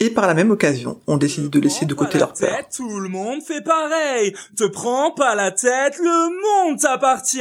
[0.00, 2.68] Et par la même occasion, on décide de laisser de côté leur peur.
[2.74, 4.32] Tout le monde fait pareil.
[4.56, 7.38] Te prends pas la tête, le monde t'appartient.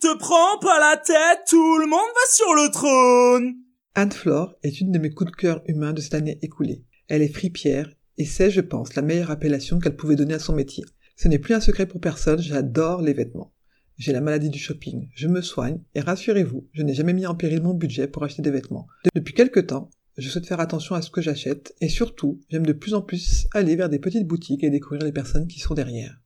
[0.00, 3.54] Te prends pas la tête, tout le monde va sur le trône.
[3.94, 6.84] Anne Flore est une de mes coups de cœur humains de cette année écoulée.
[7.08, 10.54] Elle est fripière et c'est, je pense, la meilleure appellation qu'elle pouvait donner à son
[10.54, 10.84] métier.
[11.16, 13.52] Ce n'est plus un secret pour personne, j'adore les vêtements.
[13.98, 17.34] J'ai la maladie du shopping, je me soigne, et rassurez-vous, je n'ai jamais mis en
[17.34, 18.86] péril mon budget pour acheter des vêtements.
[19.14, 22.72] Depuis quelque temps, je souhaite faire attention à ce que j'achète, et surtout, j'aime de
[22.72, 26.20] plus en plus aller vers des petites boutiques et découvrir les personnes qui sont derrière.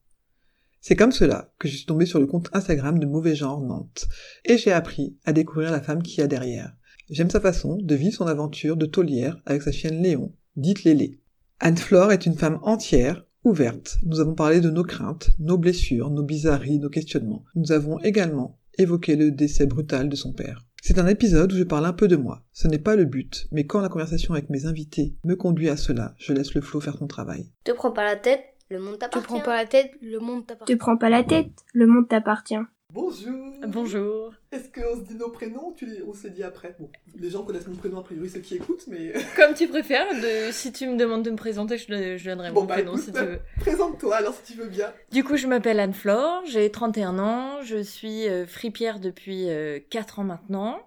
[0.80, 4.06] C'est comme cela que je suis tombé sur le compte Instagram de Mauvais Genre Nantes,
[4.44, 6.74] et j'ai appris à découvrir la femme qui y a derrière.
[7.08, 11.20] J'aime sa façon de vivre son aventure de taulière avec sa chienne Léon, dite Lélé.
[11.60, 13.98] Anne-Flore est une femme entière, ouverte.
[14.04, 17.44] Nous avons parlé de nos craintes, nos blessures, nos bizarreries, nos questionnements.
[17.54, 20.66] Nous avons également évoqué le décès brutal de son père.
[20.86, 22.42] C'est un épisode où je parle un peu de moi.
[22.52, 25.78] Ce n'est pas le but, mais quand la conversation avec mes invités me conduit à
[25.78, 27.50] cela, je laisse le flot faire son travail.
[27.64, 29.26] Te prends pas la tête, le monde Te t'appartient.
[29.26, 30.74] prends pas la tête, le monde t'appartient.
[30.74, 32.58] Te prends pas la tête, le monde t'appartient.
[32.98, 34.32] Bonjour Bonjour.
[34.52, 36.76] Est-ce qu'on se dit nos prénoms ou tu les- on s'est dit après?
[36.78, 39.12] Bon, les gens connaissent mon prénom a priori, ceux qui écoutent, mais...
[39.36, 42.52] Comme tu préfères, de- si tu me demandes de me présenter, je, te- je donnerai
[42.52, 43.02] Bon, mon bah, prénom écoute.
[43.06, 43.40] si tu veux.
[43.58, 44.92] Présente-toi alors si tu veux bien.
[45.10, 50.20] Du coup, je m'appelle Anne-Flore, j'ai 31 ans, je suis euh, fripière depuis euh, 4
[50.20, 50.78] ans maintenant.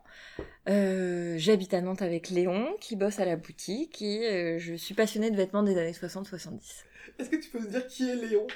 [0.70, 4.94] Euh, J'habite à Nantes avec Léon, qui bosse à la boutique, et euh, je suis
[4.96, 6.84] passionnée de vêtements des années 60-70.
[7.20, 8.48] Est-ce que tu peux me dire qui est Léon?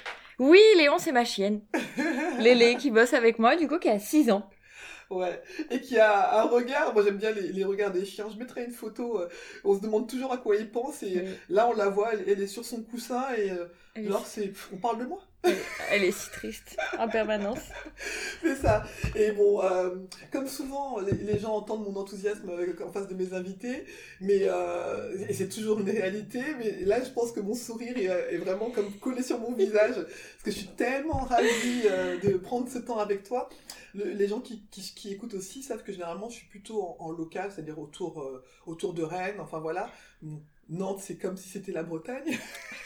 [0.42, 1.60] Oui, Léon, c'est ma chienne.
[2.40, 4.50] Lélé, qui bosse avec moi, du coup, qui a 6 ans.
[5.08, 5.40] Ouais,
[5.70, 8.64] et qui a un regard, moi j'aime bien les, les regards des chiens, je mettrai
[8.64, 9.28] une photo, euh,
[9.62, 11.38] on se demande toujours à quoi il pense, et Oui.
[11.50, 13.66] là on la voit, elle, elle est sur son coussin, et euh,
[14.08, 14.52] genre c'est...
[14.72, 15.56] On parle de moi elle-
[15.90, 17.58] elle est si triste, en permanence.
[18.42, 18.84] C'est ça.
[19.14, 19.96] Et bon, euh,
[20.32, 23.84] comme souvent, les, les gens entendent mon enthousiasme euh, en face de mes invités,
[24.20, 26.40] mais euh, c'est toujours une réalité.
[26.58, 29.94] Mais là, je pense que mon sourire est, est vraiment comme collé sur mon visage,
[29.94, 33.48] parce que je suis tellement ravie euh, de prendre ce temps avec toi.
[33.94, 36.96] Le- les gens qui, qui, qui écoutent aussi savent que généralement, je suis plutôt en,
[37.00, 38.24] en local, c'est-à-dire autour,
[38.66, 39.38] autour de Rennes.
[39.40, 39.90] Enfin voilà.
[40.68, 42.38] Nantes, c'est comme si c'était la Bretagne.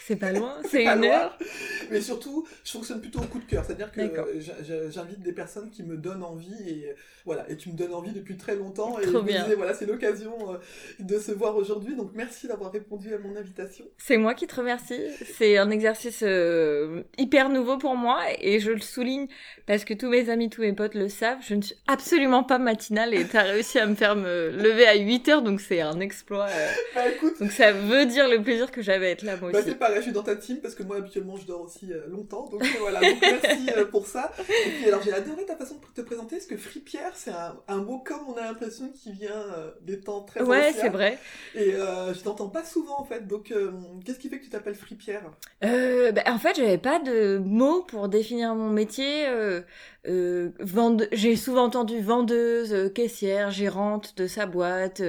[0.06, 1.09] C'est pas loin, c'est une loin.
[1.11, 1.38] heure.
[1.91, 3.64] Mais surtout, je fonctionne plutôt au coup de cœur.
[3.64, 7.48] C'est-à-dire que euh, j'invite des personnes qui me donnent envie et voilà.
[7.50, 8.98] Et tu me donnes envie depuis très longtemps.
[8.98, 9.42] Et Trop je me bien.
[9.44, 10.56] disais, voilà, c'est l'occasion euh,
[11.00, 11.94] de se voir aujourd'hui.
[11.96, 13.84] Donc merci d'avoir répondu à mon invitation.
[13.98, 15.00] C'est moi qui te remercie.
[15.36, 19.26] C'est un exercice euh, hyper nouveau pour moi et je le souligne
[19.66, 21.38] parce que tous mes amis, tous mes potes le savent.
[21.46, 24.94] Je ne suis absolument pas matinale et t'as réussi à me faire me lever à
[24.96, 26.46] 8 heures donc c'est un exploit.
[26.46, 26.69] euh.
[26.94, 27.34] Bah écoute.
[27.41, 29.69] Donc ça veut dire le plaisir que j'avais à être là moi Bah, aussi.
[29.70, 32.06] c'est pareil, je suis dans ta team parce que moi habituellement je dors aussi euh,
[32.09, 34.32] longtemps, donc euh, voilà, donc merci euh, pour ça.
[34.38, 37.56] Et puis alors j'ai adoré ta façon de te présenter parce que fripière c'est un,
[37.69, 39.44] un mot comme on a l'impression qui vient
[39.82, 41.19] des temps très Ouais, c'est vrai.
[41.54, 43.70] Et euh, je t'entends pas souvent en fait, donc euh,
[44.04, 45.22] qu'est-ce qui fait que tu t'appelles fripière?
[45.64, 49.26] Euh, bah, en fait, j'avais pas de mots pour définir mon métier.
[50.04, 51.08] Vende...
[51.12, 55.03] J'ai souvent entendu vendeuse, caissière, gérante de sa boîte.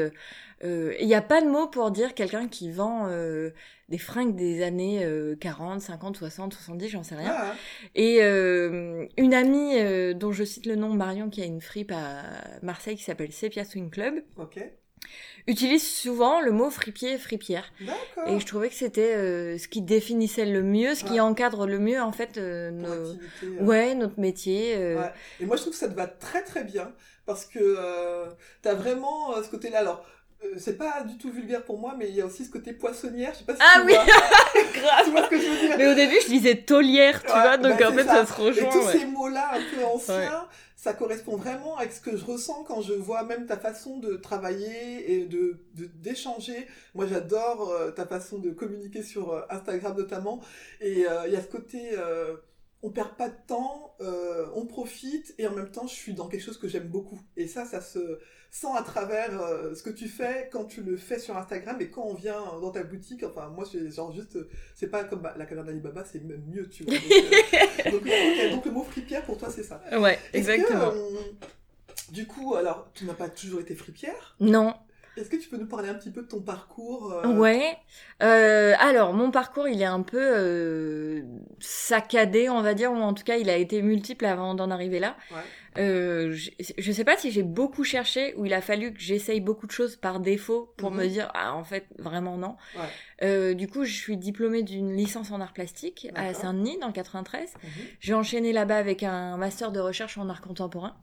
[0.64, 3.52] Euh, euh, Il n'y a pas de mot pour dire quelqu'un qui vend euh,
[3.90, 7.34] des fringues des années euh, 40, 50, 60, 70, j'en sais rien.
[7.36, 7.54] Ah,
[7.96, 11.92] Et euh, une amie euh, dont je cite le nom, Marion, qui a une fripe
[11.92, 12.24] à
[12.64, 14.60] Marseille qui s'appelle Sepia Swing Club, ok,
[15.48, 17.72] utilise souvent le mot fripier, fripière.
[17.80, 18.28] d'accord.
[18.28, 21.20] Et je trouvais que c'était euh, ce qui définissait le mieux, ce qui Ouais.
[21.22, 23.12] encadre le mieux en fait euh, nos...
[23.12, 24.74] activité, euh, ouais notre métier.
[24.76, 25.12] euh, Ouais.
[25.40, 26.92] Et moi, je trouve que ça te va très très bien
[27.26, 28.26] parce que euh,
[28.62, 29.80] t'as vraiment ce côté-là.
[29.80, 30.06] Alors,
[30.58, 33.34] c'est pas du tout vulgaire pour moi, mais il y a aussi ce côté poissonnière.
[33.34, 34.06] Je sais pas si Ah tu oui, vois.
[35.04, 37.42] tu vois ce que je veux dire Mais au début je disais taulière, tu Ouais,
[37.42, 38.26] vois, donc bah, en fait ça.
[38.26, 38.70] ça, se Et rejoint.
[38.70, 38.92] tous ouais.
[39.00, 42.94] ces mots-là un peu anciens, ça correspond vraiment avec ce que je ressens quand je
[42.94, 46.68] vois même ta façon de travailler et de d'échanger.
[46.94, 50.42] Moi, j'adore euh, ta façon de communiquer sur euh, Instagram notamment.
[50.82, 52.36] Et euh, il y a ce côté, euh,
[52.84, 56.28] on perd pas de temps, euh, on profite et en même temps, je suis dans
[56.28, 57.20] quelque chose que j'aime beaucoup.
[57.36, 58.20] Et ça, ça se
[58.58, 61.90] sent à travers euh, ce que tu fais quand tu le fais sur Instagram et
[61.90, 63.24] quand on vient dans ta boutique.
[63.24, 66.44] Enfin, moi, c'est genre juste, euh, c'est pas comme bah, la caverne d'Alibaba, c'est même
[66.48, 66.94] mieux, tu vois.
[67.92, 69.82] Donc, euh, donc, le mot fripière pour toi, c'est ça.
[70.00, 70.92] Ouais, que, exactement.
[72.12, 74.36] du coup, alors, tu n'as pas toujours été fripière?
[74.40, 74.74] Non.
[75.18, 77.76] Est-ce que tu peux nous parler un petit peu de ton parcours euh, Ouais.
[78.22, 81.22] Euh, alors, mon parcours, il est un peu euh,
[81.60, 85.00] saccadé, on va dire, ou en tout cas, il a été multiple avant d'en arriver
[85.00, 85.16] là.
[85.32, 85.42] Ouais.
[85.78, 89.42] Euh, je, je sais pas si j'ai beaucoup cherché ou il a fallu que j'essaye
[89.42, 90.98] beaucoup de choses par défaut pour Mhm.
[90.98, 92.56] me dire ah en fait vraiment non.
[92.76, 92.82] Ouais.
[93.24, 96.34] Euh, du coup, je suis diplômée d'une licence en art plastique à.
[96.34, 97.54] Saint-Denis dans le 93.
[97.64, 97.70] Mhm.
[98.00, 100.96] J'ai enchaîné là-bas avec un master de recherche en art contemporain.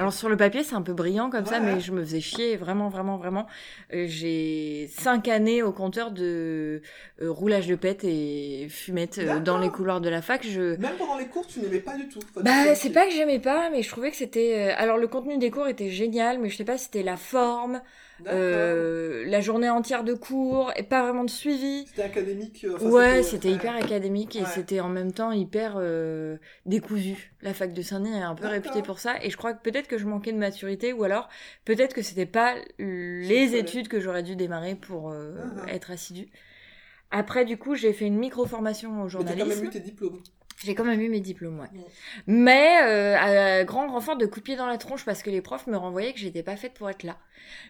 [0.00, 2.56] Alors sur le papier c'est un peu brillant comme ça, mais je me faisais chier
[2.56, 3.46] vraiment vraiment vraiment.
[3.92, 6.80] Euh, j'ai cinq années au compteur de
[7.20, 10.42] euh, roulage de pète et fumette euh, dans les couloirs de la fac.
[10.42, 12.18] Je Même pendant les cours, tu n'aimais pas du tout.
[12.36, 14.70] Bah c'est pas que j'aimais pas, mais je trouvais que c'était.
[14.78, 17.82] Alors le contenu des cours était génial, mais je sais pas si c'était la forme.
[18.28, 21.84] Euh, la journée entière de cours et pas vraiment de suivi.
[21.86, 22.66] C'était académique.
[22.74, 24.46] enfin, Ouais, c'était hyper académique et Ouais.
[24.46, 26.36] c'était en même temps hyper euh,
[26.66, 27.32] décousu.
[27.42, 29.88] La fac de Saint-Denis est un peu réputée pour ça et je crois que peut-être
[29.88, 31.28] que je manquais de maturité ou alors
[31.64, 35.68] peut-être que c'était pas les études que j'aurais dû démarrer pour euh, Mhm.
[35.68, 36.28] être assidue.
[37.10, 39.48] Après, du coup, j'ai fait une micro-formation au Mais t'as quand journalisme.
[39.48, 40.22] même eu tes diplômes.
[40.62, 41.68] J'ai quand même eu mes diplômes, ouais.
[42.26, 45.40] Mais euh, à grand renfort de coups de pied dans la tronche parce que les
[45.40, 47.16] profs me renvoyaient que j'étais pas faite pour être là.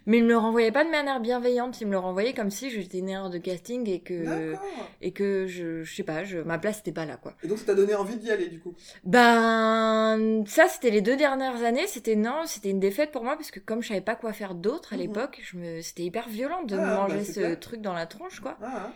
[0.07, 2.69] Mais ils me le renvoyaient pas de manière bienveillante, ils me le renvoyaient comme si
[2.71, 4.55] j'étais une erreur de casting et que
[5.01, 7.37] et que je je sais pas, je, ma place n'était pas là quoi.
[7.45, 8.75] Et donc ça t'a donné envie d'y aller du coup?
[9.05, 13.51] Ben ça c'était les deux dernières années, c'était non, c'était une défaite pour moi parce
[13.53, 15.03] que comme je savais pas quoi faire d'autre à Mhm.
[15.03, 17.61] l'époque, je me c'était hyper violent de Ah, me bah, manger c'est ce clair.
[17.61, 18.57] truc dans la tronche quoi.
[18.63, 18.93] Ah, hein.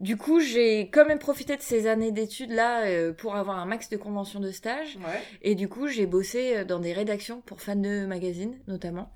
[0.00, 3.66] Du coup, j'ai quand même profité de ces années d'études là euh, pour avoir un
[3.66, 4.96] max de conventions de stage.
[4.96, 5.20] ouais.
[5.42, 9.12] Et du coup, j'ai bossé euh, dans des rédactions pour Fan de Magazine, notamment.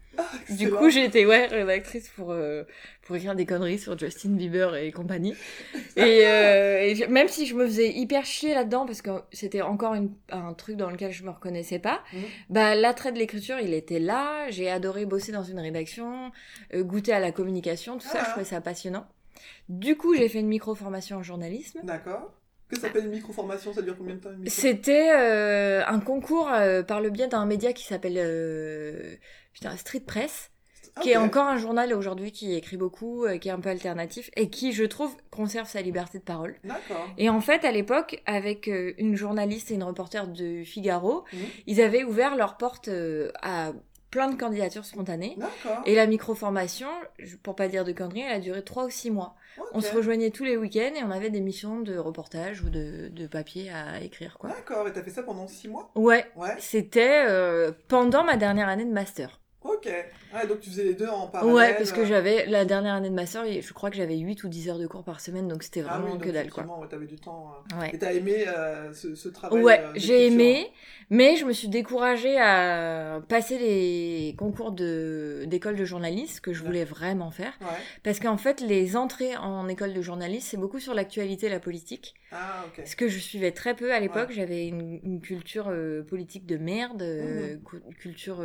[0.51, 0.77] Du Excellent.
[0.79, 2.65] coup, j'étais ouais, rédactrice pour, euh,
[3.03, 5.35] pour écrire des conneries sur Justin Bieber et compagnie.
[5.97, 9.95] et, euh, et même si je me faisais hyper chier là-dedans, parce que c'était encore
[9.95, 12.21] une- un truc dans lequel je me reconnaissais pas, Mhm.
[12.51, 14.51] bah l'attrait de l'écriture, il était là.
[14.51, 16.31] J'ai adoré bosser dans une rédaction,
[16.75, 18.25] euh, goûter à la communication, tout ça, Ah.
[18.27, 19.07] je trouvais ça passionnant.
[19.69, 21.81] Du coup, j'ai fait une micro-formation en journalisme.
[21.85, 22.33] D'accord.
[22.69, 24.49] Que s'appelle une micro-formation Ça dure combien de temps micro?
[24.49, 29.17] C'était euh, un concours euh, par le biais d'un média qui s'appelle euh,
[29.53, 30.51] putain, Street Press,
[31.03, 34.49] qui est encore un journal aujourd'hui qui écrit beaucoup, qui est un peu alternatif et
[34.49, 36.55] qui, je trouve, conserve sa liberté de parole.
[36.63, 37.09] D'accord.
[37.19, 41.39] Et en fait, à l'époque, avec une journaliste et une reporter de Figaro, Mhm.
[41.67, 42.89] ils avaient ouvert leurs portes
[43.43, 43.73] à
[44.15, 45.37] plein de candidatures spontanées.
[45.87, 46.87] Et la micro-formation,
[47.43, 49.35] pour pas dire de conneries, elle a duré trois ou six mois.
[49.59, 49.67] Ok.
[49.73, 53.09] On se rejoignait tous les week-ends et on avait des missions de reportage ou de,
[53.09, 54.51] de papier à écrire, quoi.
[54.51, 54.87] D'accord.
[54.87, 55.91] Et t'as fait ça pendant six mois?
[55.97, 56.55] Ouais, Ouais.
[56.61, 59.41] c'était euh, pendant ma dernière année de master.
[59.65, 59.89] Ok.
[60.37, 61.55] Ah, donc tu faisais les deux en parallèle.
[61.55, 64.17] ouais, parce que euh, j'avais la dernière année de master, et je crois que j'avais
[64.19, 66.31] 8 ou 10 heures de cours par semaine, donc c'était Ah oui, vraiment donc que
[66.31, 66.65] dalle, quoi.
[66.65, 67.53] ouais, t'avais du temps.
[67.73, 67.81] euh.
[67.81, 67.91] Ouais.
[67.95, 70.67] Et t'as aimé euh, ce, ce travail Ouais, j'ai aimé,
[71.11, 76.61] mais je me suis découragée à passer les concours de d'école de journaliste que je
[76.63, 76.67] Ouais.
[76.67, 77.53] voulais vraiment faire,
[78.03, 82.15] parce qu'en fait, les entrées en école de journaliste, c'est beaucoup sur l'actualité, la politique.
[82.33, 82.85] Ah, ok.
[82.85, 86.57] Ce que je suivais très peu à l'époque, j'avais une, une culture euh, politique de
[86.57, 88.39] merde, euh, cu- culture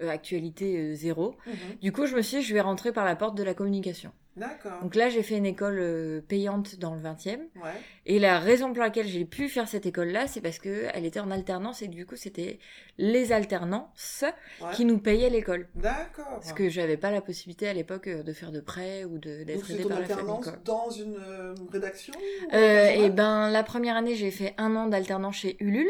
[0.00, 1.34] actualité euh, zéro.
[1.46, 1.54] Mhm.
[1.82, 4.12] Du coup, je me suis dit, je vais rentrer par la porte de la communication.
[4.36, 4.80] D'accord.
[4.82, 7.38] Donc là, j'ai fait une école euh, payante dans le 20e.
[7.54, 7.70] Ouais.
[8.04, 11.20] Et la raison pour laquelle j'ai pu faire cette école-là, c'est parce que elle était
[11.20, 12.58] en alternance et du coup, c'était
[12.98, 14.24] les alternances
[14.60, 14.72] Ouais.
[14.74, 15.68] qui nous payaient l'école.
[15.76, 16.26] D'accord.
[16.30, 19.70] Parce que j'avais pas la possibilité à l'époque euh, de faire de prêt ou d'être
[19.70, 20.12] aidée par la famille.
[20.32, 22.14] alternance dans une euh, rédaction
[22.52, 23.12] Euh, et journal?
[23.12, 25.86] ben, la première année, j'ai fait un an d'alternance chez Ulule.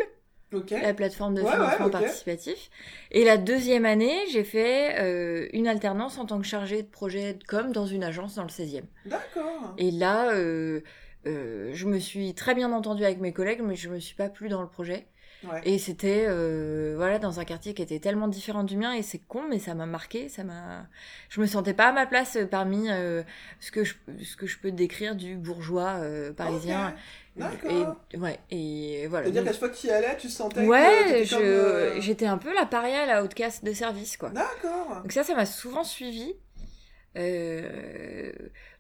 [0.70, 2.70] La plateforme de Ouais, financement ouais, participatif.
[3.10, 7.34] Et la deuxième année, j'ai fait euh, une alternance en tant que chargée de projet
[7.34, 8.84] de com dans une agence dans le 16e.
[9.06, 9.74] D'accord.
[9.78, 10.80] Et là, euh,
[11.26, 14.28] euh, je me suis très bien entendue avec mes collègues, mais je me suis pas
[14.28, 15.06] plu dans le projet.
[15.52, 15.60] Ouais.
[15.64, 19.18] Et c'était euh, voilà dans un quartier qui était tellement différent du mien et c'est
[19.18, 20.86] con mais ça m'a marqué, ça m'a
[21.28, 23.22] je me sentais pas à ma place euh, parmi euh,
[23.60, 26.94] ce que je ce que je peux décrire du bourgeois euh, parisien Ok.
[27.36, 27.96] D'accord.
[28.12, 29.24] et ouais et voilà.
[29.24, 32.26] C'est-à-dire qu'à chaque fois que tu y allais, tu sentais que Ouais, comme, euh, j'étais
[32.26, 34.30] un peu la paria, la haute caste de service, quoi.
[34.30, 35.00] D'accord.
[35.02, 36.32] Donc ça, ça m'a souvent suivi.
[37.16, 38.32] Euh,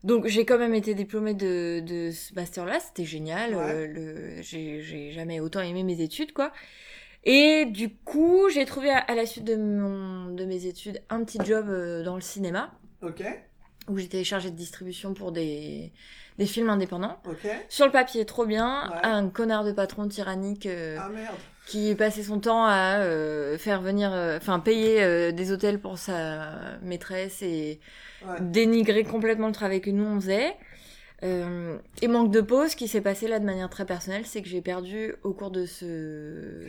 [0.02, 3.54] Donc j'ai quand même été diplômée de, de ce master-là, c'était génial.
[3.54, 3.62] Ouais.
[3.62, 4.42] euh, le...
[4.42, 6.52] J'ai j'ai jamais autant aimé mes études, quoi.
[7.24, 11.24] Et du coup, j'ai trouvé à, à la suite de, mon, de mes études un
[11.24, 12.72] petit job euh, dans le cinéma,
[13.02, 13.22] Ok.
[13.88, 15.90] où j'étais chargée de distribution pour des,
[16.36, 17.18] des films indépendants.
[17.26, 17.48] Ok.
[17.70, 18.90] Sur le papier, trop bien.
[18.90, 18.98] Ouais.
[19.04, 20.66] Un connard de patron tyrannique.
[20.66, 21.34] euh, Ah merde.
[21.66, 25.98] Qui passait son temps à euh, faire venir, euh, enfin payer euh, des hôtels pour
[25.98, 27.80] sa maîtresse et
[28.26, 28.38] Ouais.
[28.40, 30.54] dénigrer complètement le travail que nous on faisait.
[31.22, 34.40] Euh, et manque de pause, ce qui s'est passé là de manière très personnelle, c'est
[34.42, 36.66] que j'ai perdu au cours de ce,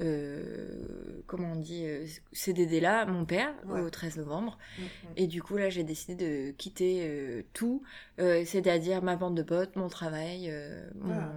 [0.00, 3.80] euh, comment on dit, euh, CDD là, mon père Ouais.
[3.80, 4.58] au 13 novembre.
[4.78, 4.84] Mhm.
[5.16, 7.82] Et du coup là, j'ai décidé de quitter euh, tout,
[8.20, 11.32] euh, c'est-à-dire ma bande de potes, mon travail, euh, mon- Ah.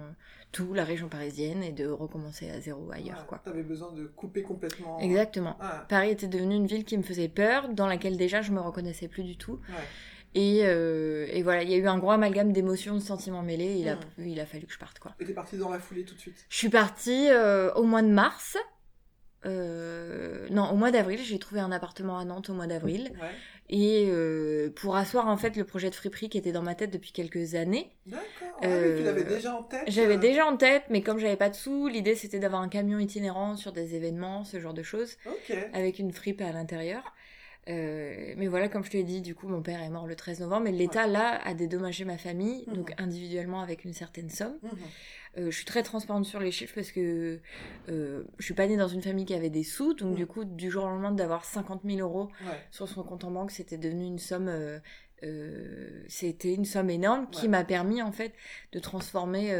[0.54, 3.40] Tout, la région parisienne, et de recommencer à zéro ailleurs, Ouais, quoi.
[3.44, 4.98] T'avais besoin de couper complètement.
[5.00, 5.56] Exactement.
[5.60, 8.60] Ah, Paris était devenue une ville qui me faisait peur, dans laquelle déjà je me
[8.60, 9.60] reconnaissais plus du tout.
[9.68, 9.74] ouais.
[10.36, 13.76] Et, euh, et voilà, il y a eu un gros amalgame d'émotions, de sentiments mêlés.
[13.78, 14.26] Il a, Mm.
[14.26, 15.14] il a fallu que je parte, quoi.
[15.20, 16.44] Et t'es parti dans la foulée tout de suite?
[16.48, 18.56] Je suis partie euh, au mois de mars.
[19.46, 23.12] Euh, non, au mois d'avril, j'ai trouvé un appartement à Nantes au mois d'avril.
[23.20, 23.28] Ouais.
[23.70, 26.90] Et euh, pour asseoir en fait le projet de friperie qui était dans ma tête
[26.90, 27.90] depuis quelques années.
[28.06, 28.58] D'accord.
[28.60, 29.84] Ah Euh, tu l'avais déjà en tête.
[29.88, 32.68] J'avais euh, déjà en tête, mais comme j'avais pas de sous, l'idée c'était d'avoir un
[32.68, 35.16] camion itinérant sur des événements, ce genre de choses,
[35.72, 37.14] avec une fripe à l'intérieur.
[37.70, 40.14] Euh, mais voilà, comme je te l'ai dit, du coup, mon père est mort le
[40.14, 42.96] 13 novembre, et l'État, là, a dédommagé ma famille, donc Mhm.
[42.98, 44.58] individuellement avec une certaine somme.
[44.62, 44.78] Mhm.
[45.36, 47.40] Euh, je suis très transparente sur les chiffres parce que
[47.88, 50.14] euh, je suis pas née dans une famille qui avait des sous, donc Mhm.
[50.16, 52.60] du coup, du jour au lendemain, d'avoir 50 000 euros Ouais.
[52.70, 54.48] sur son compte en banque, c'était devenu une somme.
[54.48, 57.48] euh, c'était une somme énorme qui Ouais.
[57.48, 58.34] m'a permis en fait
[58.72, 59.50] de transformer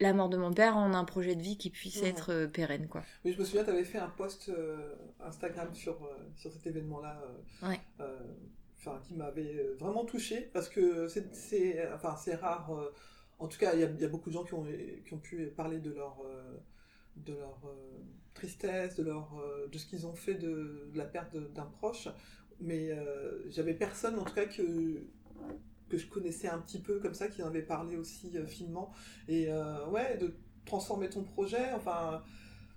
[0.00, 2.08] la mort de mon père en un projet de vie qui puisse Mhm.
[2.08, 3.02] être euh, pérenne quoi.
[3.24, 6.66] Oui, je me souviens, tu avais fait un post euh, Instagram sur, euh, sur cet
[6.66, 7.22] événement-là.
[7.62, 7.78] Ouais.
[9.06, 12.72] qui m'avait vraiment touché parce que c'est, c'est, enfin, c'est rare.
[13.40, 16.22] En tout cas, il y a, beaucoup de gens qui ont, pu parler de leur,
[16.26, 16.58] euh,
[17.30, 17.72] euh,
[18.34, 22.08] tristesse, de, leur, euh, de ce qu'ils ont fait de, de la perte d'un proche.
[22.60, 22.90] Mais
[23.48, 25.06] j'avais personne, en tout cas, que,
[25.88, 28.92] que je connaissais un petit peu comme ça, qui en avait parlé aussi finement.
[29.28, 29.48] Et
[29.88, 30.34] ouais, de
[30.66, 32.22] transformer ton projet, enfin,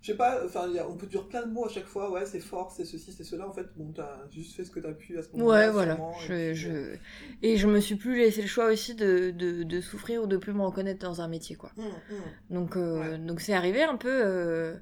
[0.03, 2.41] je sais pas, enfin, on peut dire plein de mots à chaque fois, ouais, c'est
[2.41, 3.47] fort, c'est ceci, c'est cela.
[3.47, 5.67] En fait, bon, t'as juste fait ce que t'as pu à ce moment-là.
[5.67, 5.93] Ouais, voilà.
[5.95, 6.69] et Je, puis, je...
[6.69, 6.95] euh,
[7.41, 10.37] Et je me suis plus laissé le choix aussi de, de, de souffrir ou de
[10.37, 11.71] plus me reconnaître dans un métier quoi.
[11.77, 12.21] hum, hum.
[12.49, 13.17] Donc euh, Ouais.
[13.17, 14.09] donc c'est arrivé un peu.
[14.11, 14.75] euh,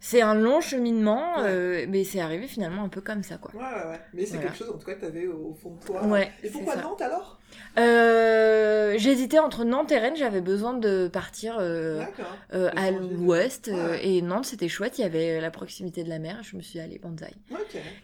[0.00, 1.48] C'est un long cheminement, Ouais.
[1.48, 3.52] euh, mais c'est arrivé finalement un peu comme ça quoi.
[3.54, 4.00] Ouais, ouais, ouais.
[4.12, 4.50] Mais c'est Voilà.
[4.50, 6.04] quelque chose, en tout cas, que t'avais au, fond de toi.
[6.06, 6.76] Ouais, Et pourquoi.
[6.76, 7.40] Nantes alors?
[7.78, 12.02] Euh, J'hésitais entre Nantes et Rennes, j'avais besoin de partir euh,
[12.52, 14.06] euh, à l'ouest Ouais.
[14.06, 16.78] et Nantes c'était chouette, il y avait la proximité de la mer, je me suis
[16.78, 17.32] allez bonsaï.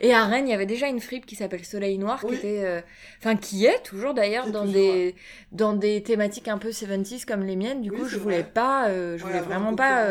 [0.01, 2.31] Et à Rennes il y avait déjà une fripe qui s'appelle Soleil Noir Oui.
[2.31, 2.83] qui était,
[3.21, 5.15] enfin qui est toujours d'ailleurs dans toujours, des
[5.53, 7.83] dans des thématiques un peu 70s comme les miennes.
[7.83, 8.51] Du Oui, coup je voulais vrai.
[8.53, 10.07] pas, je voulais vraiment pas.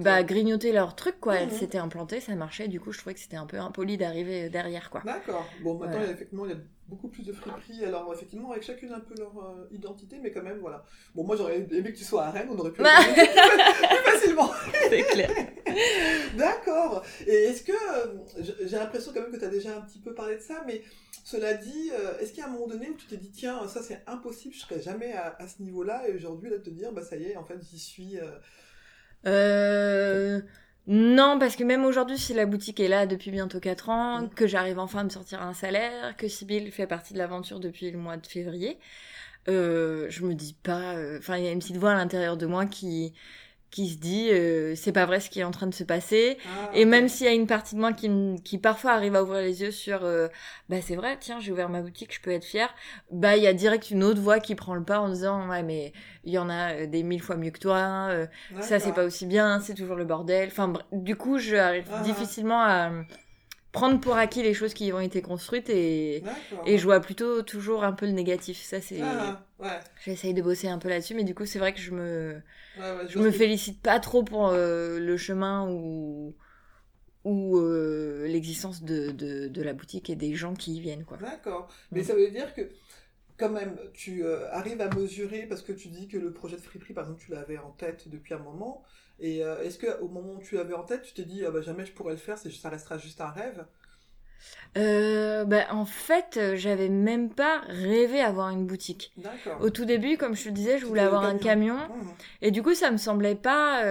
[0.00, 1.34] bah, grignoter leur truc quoi.
[1.36, 2.68] Elle s'était implantée, ça marchait.
[2.68, 5.02] Du coup, je trouvais que c'était un peu impoli d'arriver derrière quoi.
[5.04, 5.46] D'accord.
[5.62, 6.56] Bon, maintenant, effectivement, il y a
[6.88, 7.84] beaucoup plus de friperies.
[7.84, 10.84] Alors, effectivement, avec chacune un peu leur euh, identité, mais quand même, voilà.
[11.14, 14.12] Bon, moi, j'aurais aimé que tu sois à Rennes, on aurait pu le faire plus,
[14.12, 14.50] facilement.
[14.88, 15.30] C'est clair.
[16.36, 17.02] D'accord.
[17.26, 18.14] Et est-ce que, euh,
[18.66, 20.82] j'ai l'impression quand même que tu as déjà un petit peu parlé de ça, mais
[21.24, 23.66] cela dit, euh, est-ce qu'il y a un moment donné où tu t'es dit, tiens,
[23.66, 26.70] ça c'est impossible, je serai jamais à, à ce niveau-là, et aujourd'hui, là, de te
[26.70, 28.18] dire, bah ça y est, en fait, j'y suis.
[28.18, 28.30] euh,
[29.26, 30.40] Euh...
[30.86, 34.30] Non, parce que même aujourd'hui, si la boutique est là depuis bientôt 4 ans, Mhm.
[34.34, 37.90] que j'arrive enfin à me sortir un salaire, que Sybille fait partie de l'aventure depuis
[37.90, 38.78] le mois de février,
[39.48, 40.94] euh, je me dis pas.
[40.96, 43.14] euh, Enfin, il y a une petite voix à l'intérieur de moi qui
[43.74, 46.38] qui se dit euh, c'est pas vrai ce qui est en train de se passer
[46.46, 48.08] ah, Et même s'il y a une partie de moi qui,
[48.44, 50.28] qui parfois arrive à ouvrir les yeux sur euh,
[50.68, 52.72] bah c'est vrai, tiens, j'ai ouvert ma boutique, je peux être fière,
[53.10, 55.64] bah il y a direct une autre voix qui prend le pas en disant ouais
[55.64, 58.26] mais il y en a euh, des mille fois mieux que toi, euh,
[58.60, 58.94] ça c'est D'accord.
[58.94, 60.48] pas aussi bien, c'est toujours le bordel.
[60.52, 62.00] Enfin bref, du coup, je arrive Ah.
[62.02, 62.92] difficilement à
[63.74, 66.24] prendre pour acquis les choses qui ont été construites et
[66.78, 68.62] je vois plutôt toujours un peu le négatif.
[68.62, 69.80] Ça c'est Ah, ouais.
[70.04, 72.42] j'essaye de bosser un peu là-dessus mais du coup, c'est vrai que je me
[72.76, 76.34] Ouais, ouais, je me que- félicite pas trop pour euh, le chemin ou
[77.24, 81.18] ou euh, l'existence de, de, de la boutique et des gens qui y viennent quoi.
[81.18, 81.68] D'accord.
[81.92, 82.04] Mais Mm.
[82.04, 82.62] ça veut dire que,
[83.36, 86.62] quand même, tu euh, arrives à mesurer, parce que tu dis que le projet de
[86.62, 88.84] friperie, par exemple, tu l'avais en tête depuis un moment.
[89.18, 91.62] Et euh, est-ce qu'au moment où tu l'avais en tête, tu t'es dit, ah bah,
[91.62, 93.64] jamais je pourrais le faire, ça restera juste un rêve?
[94.76, 99.12] Euh, bah, en fait, euh, j'avais même pas rêvé avoir une boutique.
[99.16, 99.60] D'accord.
[99.60, 101.76] Au tout début, comme je te disais, je voulais avoir un camion.
[101.76, 102.12] Mhm.
[102.42, 103.82] Et du coup, ça me semblait pas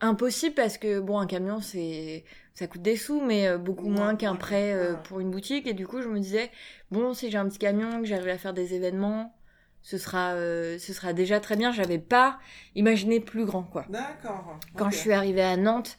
[0.00, 2.24] impossible parce que bon, un camion, c'est
[2.56, 5.66] ça coûte des sous, mais euh, beaucoup moins qu'un prêt euh, pour une boutique.
[5.66, 6.50] Et du coup, je me disais
[6.90, 9.36] bon, si j'ai un petit camion, que j'arrive à faire des événements,
[9.82, 11.70] ce sera euh, ce sera déjà très bien.
[11.70, 12.38] J'avais pas
[12.74, 13.84] imaginé plus grand quoi.
[13.90, 14.58] D'accord.
[14.74, 15.98] Quand je suis arrivée à Nantes,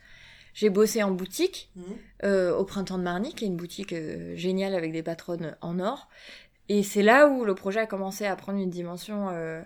[0.57, 1.71] j'ai bossé en boutique
[2.23, 5.79] euh, au printemps de Marny, qui est une boutique euh, géniale avec des patronnes en
[5.79, 6.09] or.
[6.69, 9.61] Et c'est là où le projet a commencé à prendre une dimension euh,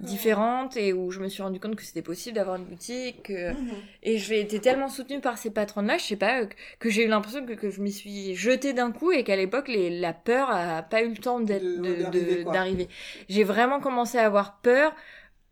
[0.00, 3.30] différente et où je me suis rendu compte que c'était possible d'avoir une boutique.
[3.30, 3.52] euh,
[4.02, 7.04] et j'ai été tellement soutenue par ces patronnes-là, je sais pas, euh, que, que j'ai
[7.04, 10.50] eu l'impression que, que je m'y suis jetée d'un coup et qu'à l'époque, la peur
[10.50, 11.38] a pas eu le temps
[12.52, 12.88] d'arriver.
[13.28, 14.94] J'ai vraiment commencé à avoir peur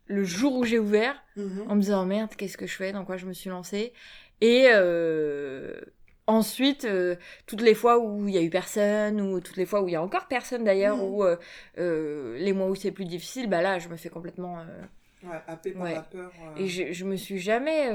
[0.07, 1.65] le jour où j'ai ouvert Mhm.
[1.69, 3.93] en me disant merde qu'est-ce que je fais dans quoi je me suis lancée
[4.41, 5.79] et euh,
[6.29, 7.15] ensuite euh,
[7.47, 9.91] toutes les fois où il y a eu personne ou toutes les fois où il
[9.91, 11.03] y a encore personne d'ailleurs Mhm.
[11.03, 11.35] ou euh,
[11.77, 14.57] euh, les mois où c'est plus difficile bah là je me fais complètement
[15.23, 15.95] Ouais, happé par Ouais.
[15.95, 16.31] la peur.
[16.57, 17.89] et je, je me suis jamais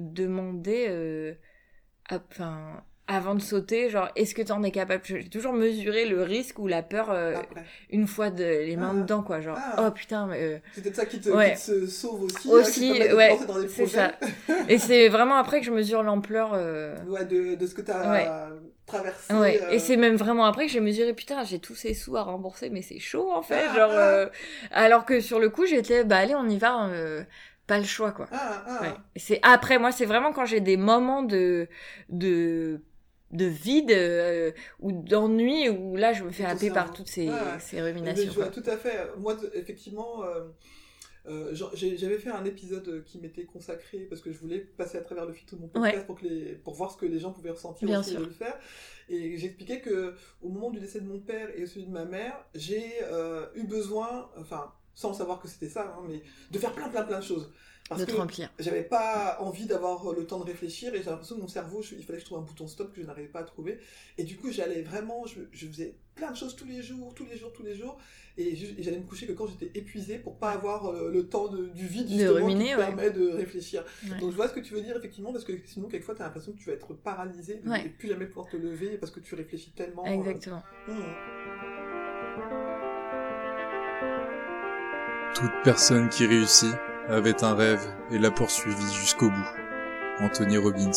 [0.00, 1.36] demandé
[2.10, 2.82] enfin
[3.12, 5.02] avant de sauter genre est-ce que t'en es capable?
[5.04, 7.34] J'ai toujours mesuré le risque ou la peur euh,
[7.90, 9.00] une fois de, les mains Ah.
[9.00, 9.84] dedans quoi genre Ah.
[9.86, 11.54] oh putain mais, euh, C'est peut-être ça qui te, Ouais.
[11.54, 12.48] qui te sauve aussi.
[12.48, 13.38] Aussi, hein, te ouais,
[13.68, 14.12] c'est ça.
[14.68, 16.52] Et c'est vraiment après que je mesure l'ampleur.
[16.54, 18.28] euh, Ouais, de, de ce que tu as Ouais.
[18.86, 19.34] traversé.
[19.34, 19.60] Ouais.
[19.62, 22.22] euh, Et c'est même vraiment après que j'ai mesuré, putain, j'ai tous ces sous à
[22.22, 23.64] rembourser, mais c'est chaud en fait.
[23.70, 23.98] Ah, genre, ah.
[23.98, 24.28] euh,
[24.70, 27.22] alors que sur le coup, j'étais, bah allez, on y va, euh,
[27.66, 28.26] pas le choix quoi.
[28.32, 28.80] Ah, ah.
[29.16, 31.68] C'est après, moi, c'est vraiment quand j'ai des moments de
[32.08, 32.80] de
[33.30, 37.80] de vide euh, ou d'ennui où là, je me fais happer par toutes ces, ces
[37.80, 38.30] ruminations.
[38.30, 39.08] je vois tout à fait.
[39.18, 40.48] Moi, effectivement, euh,
[41.28, 45.26] euh, j'avais fait un épisode qui m'était consacré parce que je voulais passer à travers
[45.26, 46.04] le filtre de mon podcast Ouais.
[46.04, 48.20] pour, que les, pour voir ce que les gens pouvaient ressentir Bien aussi sûr.
[48.20, 48.58] de le faire.
[49.08, 52.44] Et j'expliquais que au moment du décès de mon père et celui de ma mère,
[52.54, 52.84] j'ai
[53.54, 57.18] eu besoin, enfin, sans savoir que c'était ça, hein, mais de faire plein, plein, plein
[57.20, 57.52] de choses.
[57.90, 58.48] Parce De te remplir.
[58.60, 61.96] j'avais pas envie d'avoir le temps de réfléchir et j'ai l'impression que mon cerveau, je-
[61.96, 63.80] il fallait que je trouve un bouton stop que je n'arrivais pas à trouver.
[64.16, 67.26] Et du coup, j'allais vraiment, je, je faisais plein de choses tous les jours, tous
[67.26, 67.98] les jours, tous les jours.
[68.38, 71.66] Et, j'allais me coucher que quand j'étais épuisé pour pas avoir euh, le temps de-
[71.66, 72.86] du vide De justement ruminer, qui te ouais.
[72.86, 73.84] permet de réfléchir.
[74.08, 74.18] Ouais.
[74.20, 76.26] Donc je vois ce que tu veux dire effectivement parce que sinon quelquefois tu as
[76.26, 77.86] l'impression que tu vas être paralysé de- Ouais.
[77.86, 80.06] et plus jamais pouvoir te lever parce que tu réfléchis tellement.
[80.06, 80.62] euh, Exactement.
[80.86, 81.00] hmm.
[85.34, 86.74] Toute personne qui réussit
[87.10, 89.48] avait un rêve et l'a poursuivi jusqu'au bout.
[90.20, 90.90] Anthony Robbins.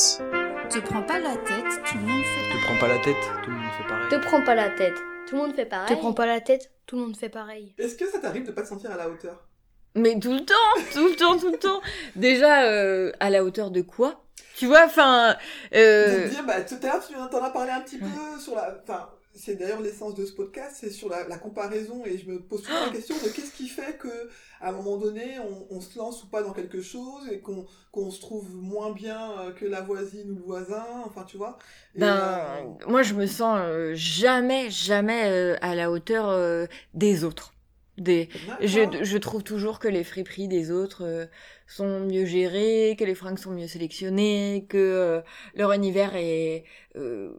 [0.70, 2.53] Te prends pas la tête, tout le monde fait.
[2.58, 4.10] Te prends pas la tête, tout le monde fait pareil.
[4.10, 4.96] Te prends pas la tête.
[5.27, 5.88] Tout le monde fait pareil.
[5.96, 6.72] Te prends pas la tête.
[6.86, 7.74] Tout le monde fait pareil.
[7.77, 9.48] Est-ce que ça t'arrive de pas te sentir à la hauteur?
[9.96, 10.53] Mais tout le temps,
[10.93, 11.82] tout le temps, tout le temps.
[12.15, 14.24] Déjà, euh, à la hauteur de quoi?
[14.55, 15.36] Tu vois, enfin.
[15.72, 16.25] De Euh...
[16.27, 18.08] te dire, bah, tout à l'heure, tu t'en as parlé un petit peu
[18.39, 18.75] sur la.
[18.84, 22.39] Enfin, c'est d'ailleurs l'essence de ce podcast, c'est sur la, la comparaison, et je me
[22.39, 24.29] pose toujours la question de qu'est-ce qui fait que,
[24.61, 27.65] à un moment donné, on, on se lance ou pas dans quelque chose, et qu'on
[27.91, 31.57] qu'on se trouve moins bien euh, que la voisine ou le voisin, enfin, tu vois.
[31.96, 37.53] Ben, moi, je me sens euh, jamais, jamais euh, à la hauteur euh, des autres.
[37.98, 38.27] Des...
[38.59, 41.27] Je, je trouve toujours que les friperies des autres euh,
[41.67, 45.22] sont mieux gérées, que les fringues sont mieux sélectionnées, que euh,
[45.53, 46.63] leur univers est
[46.96, 47.33] euh,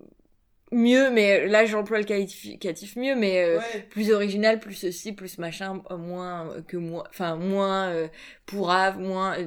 [0.75, 3.87] mieux, mais là j'emploie le qualificatif mieux, mais euh, Ouais.
[3.91, 8.09] plus original, plus ceci, plus machin, euh, moins euh, que moi, enfin moins euh,
[8.47, 9.39] pourrave, moins.
[9.39, 9.47] euh.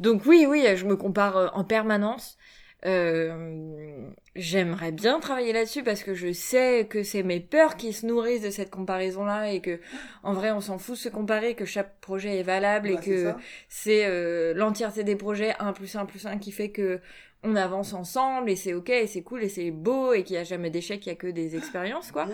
[0.00, 2.36] Donc oui, oui, je me compare euh, en permanence.
[2.84, 8.04] Euh, J'aimerais bien travailler là-dessus parce que je sais que c'est mes peurs qui se
[8.04, 9.80] nourrissent de cette comparaison-là et que
[10.22, 13.02] en vrai on s'en fout de se comparer, que chaque projet est valable Bah, et
[13.02, 13.32] c'est que
[13.70, 17.00] c'est euh, l'entièreté des projets 1 plus 1 plus 1 qui fait que
[17.46, 20.40] on avance ensemble et c'est ok et c'est cool et c'est beau et qu'il n'y
[20.40, 22.26] a jamais d'échec, il y a que des expériences quoi.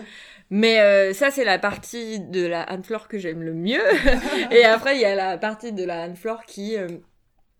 [0.49, 3.83] Mais euh, ça c'est la partie de la Anne-Flore que j'aime le mieux
[4.51, 6.87] et après il y a la partie de la Anne-Flore qui euh,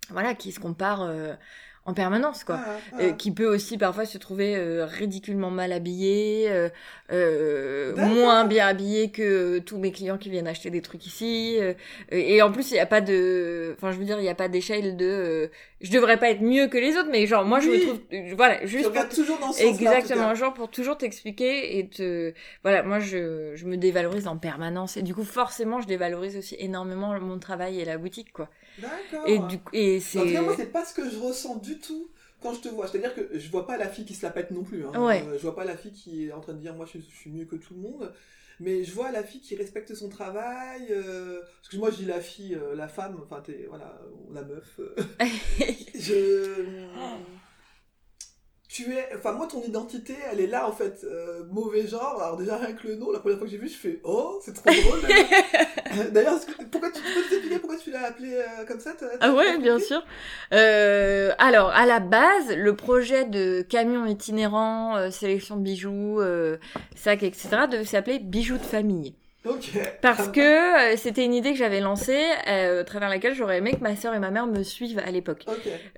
[0.09, 1.33] voilà qui se compare euh,
[1.85, 2.59] en permanence quoi.
[2.65, 2.97] Ah, ah.
[3.01, 6.69] Euh, qui peut aussi parfois se trouver euh, ridiculement mal habillé, euh,
[7.11, 8.09] euh, D'accord.
[8.09, 11.57] moins bien habillé que tous mes clients qui viennent acheter des trucs ici.
[11.59, 11.73] euh,
[12.11, 14.35] et en plus, il n'y a pas de, enfin, je veux dire, il n'y a
[14.35, 15.47] pas d'échelle de, euh,
[15.81, 17.99] je devrais pas être mieux que les autres, mais genre moi je me trouve,
[18.37, 20.35] voilà, juste pour toujours dans ce Exactement, cas.
[20.35, 22.33] genre pour toujours t'expliquer et te...
[22.63, 26.55] Voilà, moi je, je me dévalorise en permanence et du coup forcément je dévalorise aussi
[26.59, 28.47] énormément mon travail et la boutique quoi.
[28.79, 29.27] D'accord.
[29.27, 30.33] Et du et En tout c'est...
[30.33, 32.09] cas, moi, c'est pas ce que je ressens du tout
[32.41, 32.87] quand je te vois.
[32.87, 34.85] C'est-à-dire que je vois pas la fille qui se la pète non plus.
[34.85, 35.05] Hein.
[35.05, 35.23] Ouais.
[35.27, 37.15] Euh, je vois pas la fille qui est en train de dire moi je, je
[37.15, 38.13] suis mieux que tout le monde.
[38.59, 40.87] Mais je vois la fille qui respecte son travail.
[40.91, 41.41] Euh...
[41.61, 43.99] Parce que moi je dis la fille, euh, la femme, enfin t'es voilà,
[44.31, 44.79] la meuf.
[44.79, 44.95] euh.
[45.95, 46.87] je.
[48.73, 49.07] Tu es.
[49.15, 51.03] Enfin, moi, ton identité, elle est là, en fait.
[51.03, 52.19] Euh, mauvais genre.
[52.19, 54.39] Alors, déjà, rien que le nom, la première fois que j'ai vu, je fais Oh,
[54.43, 54.99] c'est trop drôle.
[56.11, 56.39] D'ailleurs,
[56.71, 60.03] pourquoi tu peux pourquoi tu l'as appelé euh, comme ça Ah ouais, bien sûr.
[60.53, 66.57] Euh, alors, à la base, le projet de camion itinérant, euh, sélection de bijoux, euh,
[66.95, 69.13] sacs, etc., devait s'appeler Bijoux de famille.
[70.01, 73.73] Parce que euh, c'était une idée que j'avais lancée, euh, à travers laquelle j'aurais aimé
[73.73, 75.45] que ma sœur et ma mère me suivent à l'époque.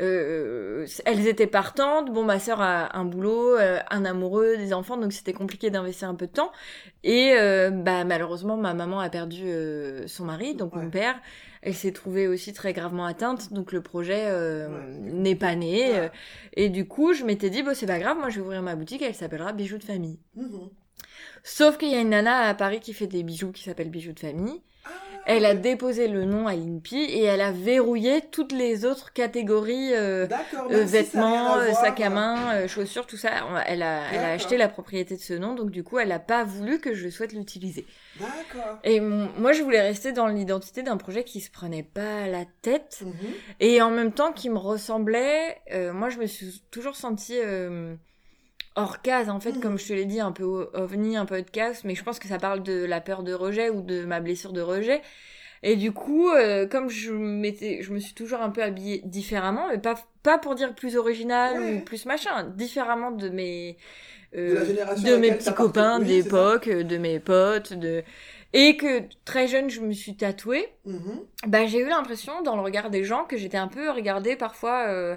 [0.01, 2.11] Euh, elles étaient partantes.
[2.11, 6.15] Bon, ma sœur a un boulot, un amoureux, des enfants, donc c'était compliqué d'investir un
[6.15, 6.51] peu de temps.
[7.03, 7.35] Et
[7.71, 9.45] bah malheureusement, ma maman a perdu
[10.07, 11.15] son mari, donc mon père.
[11.61, 14.27] Elle s'est trouvée aussi très gravement atteinte, donc le projet
[15.01, 16.09] n'est pas né.
[16.53, 18.75] et du coup, je m'étais dit, bon, c'est pas grave, moi je vais ouvrir ma
[18.75, 20.19] boutique, elle s'appellera Bijoux de famille.
[20.35, 20.67] Mmh
[21.43, 24.13] Sauf qu'il y a une nana à Paris qui fait des bijoux qui s'appelle Bijoux
[24.13, 24.61] de famille.
[24.83, 24.89] Ah,
[25.27, 29.93] elle a déposé le nom à l'INPI et elle a verrouillé toutes les autres catégories
[29.93, 30.27] euh,
[30.71, 33.31] euh vêtements, euh, sacs à main, euh, chaussures, tout ça.
[33.65, 36.19] Elle a, elle a acheté la propriété de ce nom, donc du coup, elle n'a
[36.19, 37.85] pas voulu que je souhaite l'utiliser.
[38.19, 38.79] D'accord.
[38.83, 43.03] Et moi, je voulais rester dans l'identité d'un projet qui se prenait pas la tête
[43.03, 43.13] mhm.
[43.59, 45.57] et en même temps qui me ressemblait.
[45.93, 47.39] moi, je me suis toujours sentie
[48.75, 49.79] hors case en fait comme mm.
[49.79, 52.27] je te l'ai dit un peu ovni un peu de casse mais je pense que
[52.27, 55.01] ça parle de la peur de rejet ou de ma blessure de rejet
[55.63, 59.67] et du coup euh, comme je m'étais je me suis toujours un peu habillée différemment
[59.69, 63.77] mais pas pas pour dire plus original ou plus machin différemment de mes
[64.35, 64.65] euh,
[65.03, 68.03] de, mes petits copains d'époque de mes potes de
[68.53, 71.47] et que très jeune je me suis tatouée mm-hmm.
[71.47, 74.87] bah j'ai eu l'impression dans le regard des gens que j'étais un peu regardée parfois
[74.89, 75.15] euh,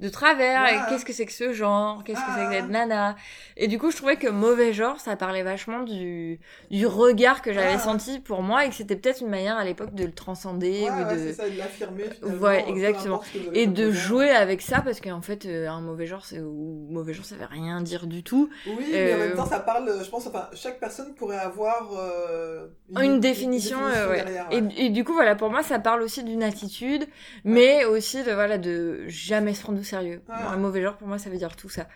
[0.00, 0.86] de travers.
[0.88, 3.16] Qu'est-ce que c'est que ce genre Qu'est-ce que c'est que cette nana
[3.56, 6.38] Et du coup, je trouvais que mauvais genre, ça parlait vachement du,
[6.70, 9.94] du regard que j'avais senti pour moi et que c'était peut-être une manière à l'époque
[9.94, 11.32] de le transcender ou de.
[11.32, 12.04] ça, de l'affirmer.
[12.40, 13.22] Ouais, exactement.
[13.52, 17.14] Et de jouer avec ça parce qu'en fait, euh, un mauvais genre, c'est ou mauvais
[17.14, 18.50] genre, ça veut rien dire du tout.
[18.66, 19.90] Oui, mais en même euh, temps, ça parle.
[20.02, 22.66] Je pense, enfin, chaque personne pourrait avoir euh,
[23.00, 23.78] une, définition.
[23.78, 24.24] ouais.
[24.50, 27.06] Et, et, du coup, voilà, pour moi, ça parle aussi d'une attitude,
[27.44, 30.22] mais aussi de voilà de jamais se prendre sérieux.
[30.28, 31.88] un mauvais genre, pour moi, ça veut dire tout ça.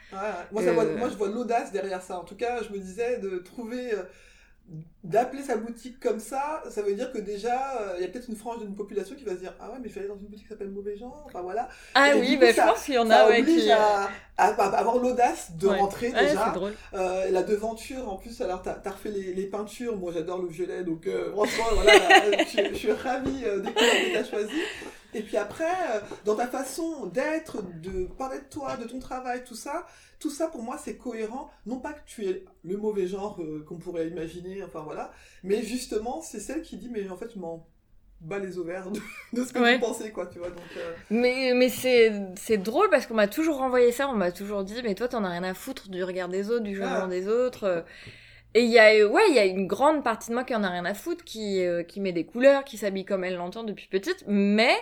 [0.52, 2.18] Moi, euh, moi, je vois l'audace derrière ça.
[2.18, 4.02] En tout cas, je me disais de trouver euh,
[5.02, 8.28] d'appeler sa boutique comme ça, ça veut dire que déjà, euh, il y a peut-être
[8.28, 10.26] une frange d'une population qui va se dire Ah ouais, mais il fallait dans une
[10.26, 11.68] boutique qui s'appelle Mauvais Genre, enfin voilà.
[11.94, 13.70] Ah oui, mais je pense qu'il y en a ouais, qui.
[13.72, 16.50] À, à, avoir l'audace de rentrer déjà.
[16.50, 16.74] Drôle.
[16.94, 20.48] Euh, la devanture, en plus, alors t'as as refait les, les, peintures, moi j'adore le
[20.48, 21.92] violet, donc euh, franchement, voilà,
[22.44, 24.62] je, je, suis ravie des couleurs que t'as choisies.
[25.14, 25.64] Et puis après,
[26.24, 29.86] dans ta façon d'être, de parler de toi, de ton travail, tout ça,
[30.20, 31.50] tout ça pour moi c'est cohérent.
[31.66, 36.20] Non pas que tu es le mauvais genre qu'on pourrait imaginer, enfin voilà, mais justement
[36.20, 37.66] c'est celle qui dit mais en fait je m'en
[38.20, 39.00] bats les ovaires de,
[39.44, 40.50] ce que vous pensez quoi, tu vois.
[40.50, 40.92] Donc, euh.
[41.10, 44.94] Mais mais c'est drôle parce qu'on m'a toujours renvoyé ça, on m'a toujours dit mais
[44.94, 47.08] toi t'en as rien à foutre du regard des autres, du jugement ah.
[47.08, 47.64] des autres.
[47.64, 47.80] Euh.
[48.52, 50.64] Et il y a ouais il y a une grande partie de moi qui en
[50.64, 53.64] a rien à foutre, qui euh, qui met des couleurs, qui s'habille comme elle l'entend
[53.64, 54.74] depuis petite, mais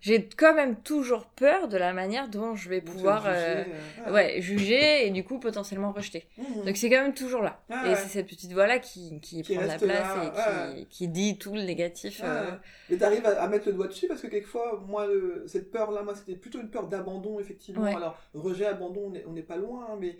[0.00, 3.66] j'ai quand même toujours peur de la manière dont je vais pouvoir juger,
[4.06, 4.40] euh, ouais.
[4.40, 6.26] juger et du coup potentiellement rejeter.
[6.36, 6.64] Mmh.
[6.64, 7.60] Donc c'est quand même toujours là.
[7.86, 11.38] et c'est cette petite voix là qui, qui, prend la place et qui, qui, dit
[11.38, 12.20] tout le négatif.
[12.24, 12.50] Euh...
[12.90, 15.06] Et t'arrives à, à, mettre le doigt dessus parce que quelquefois, moi,
[15.46, 17.84] cette peur là, moi c'était plutôt une peur d'abandon effectivement.
[17.84, 20.16] Alors rejet, abandon, on n'est pas loin, hein, mais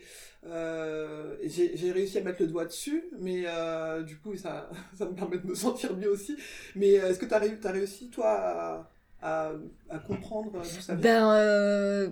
[0.46, 5.14] euh, j'ai réussi à mettre le doigt dessus, mais euh, du coup ça, ça me
[5.14, 6.36] permet de me sentir mieux aussi.
[6.74, 8.90] Mais est-ce que t'as as réussi toi à
[9.22, 9.50] à,
[9.90, 12.10] à comprendre d'où ça vient Ben, euh...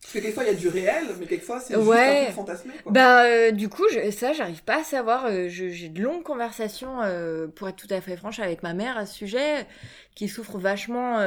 [0.00, 2.18] Parce que quelquefois il y a du réel, mais quelquefois c'est ouais.
[2.18, 2.72] juste un fantasmé.
[2.82, 2.92] Quoi.
[2.92, 5.26] Ben, euh, du coup, je, ça, j'arrive pas à savoir.
[5.26, 8.96] Euh, j'ai de longues conversations, euh, pour être tout à fait franche, avec ma mère
[8.96, 9.66] à ce sujet,
[10.14, 11.18] qui souffre vachement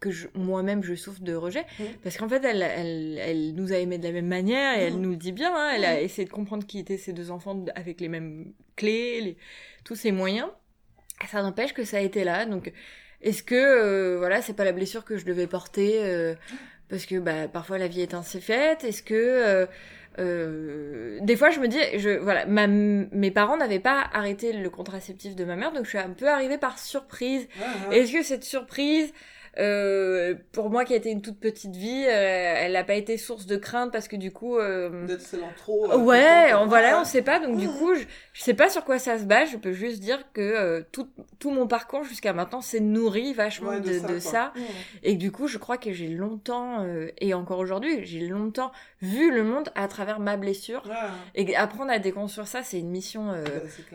[0.00, 1.84] que moi-même je souffre de rejet mmh.
[2.02, 4.98] parce qu'en fait elle, elle, elle, nous a aimés de la même manière et elle
[4.98, 5.00] mmh.
[5.00, 6.04] nous dit bien hein, elle a mmh.
[6.04, 9.36] essayé de comprendre qui étaient ces deux enfants avec les mêmes clés les,
[9.84, 10.48] tous ces moyens
[11.30, 12.72] ça n'empêche que ça a été là donc
[13.20, 16.34] est-ce que euh, voilà, c'est pas la blessure que je devais porter euh,
[16.88, 18.84] parce que bah parfois la vie est ainsi faite?
[18.84, 19.66] Est-ce que euh,
[20.18, 24.70] euh, des fois je me dis je voilà ma, mes parents n'avaient pas arrêté le
[24.70, 27.48] contraceptif de ma mère donc je suis un peu arrivée par surprise.
[27.90, 29.12] Est-ce que cette surprise
[29.58, 33.16] euh, pour moi qui a été une toute petite vie, euh, elle n'a pas été
[33.16, 34.56] source de crainte parce que du coup.
[34.56, 35.06] Euh...
[35.56, 35.92] trop.
[35.92, 37.40] Euh, ouais, on, voilà, on sait pas.
[37.40, 39.50] Donc du coup, je, je sais pas sur quoi ça se base.
[39.50, 44.06] Je peux juste dire que tout, tout mon parcours jusqu'à maintenant s'est nourri vachement de,
[44.06, 44.52] de, ça.
[44.54, 44.60] Mmh.
[45.02, 46.86] Et du coup, je crois que j'ai longtemps
[47.18, 50.82] et encore aujourd'hui, j'ai longtemps vu le monde à travers ma blessure.
[51.34, 53.32] Et apprendre à déconstruire ça, c'est une mission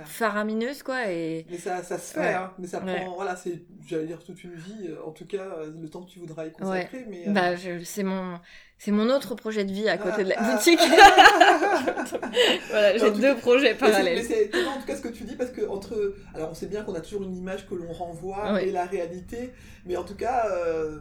[0.06, 1.10] faramineuse quoi.
[1.12, 2.34] Et mais ça, ça se fait.
[2.34, 2.52] Hein.
[2.60, 4.89] Mais ça prend, voilà, c'est, j'allais dire toute une vie.
[5.06, 7.06] En tout cas euh, le temps que tu voudras y consacrer.
[7.10, 8.39] Mais, euh, bah, c'est mon
[8.78, 10.80] c'est mon autre projet de vie à côté de la ah, boutique.
[12.70, 14.18] voilà, j'ai deux projets parallèles.
[14.18, 16.68] Mais c'est en tout cas ce que tu dis parce que entre alors on sait
[16.68, 19.52] bien qu'on a toujours une image que l'on renvoie et la réalité,
[19.86, 21.00] mais en tout cas euh,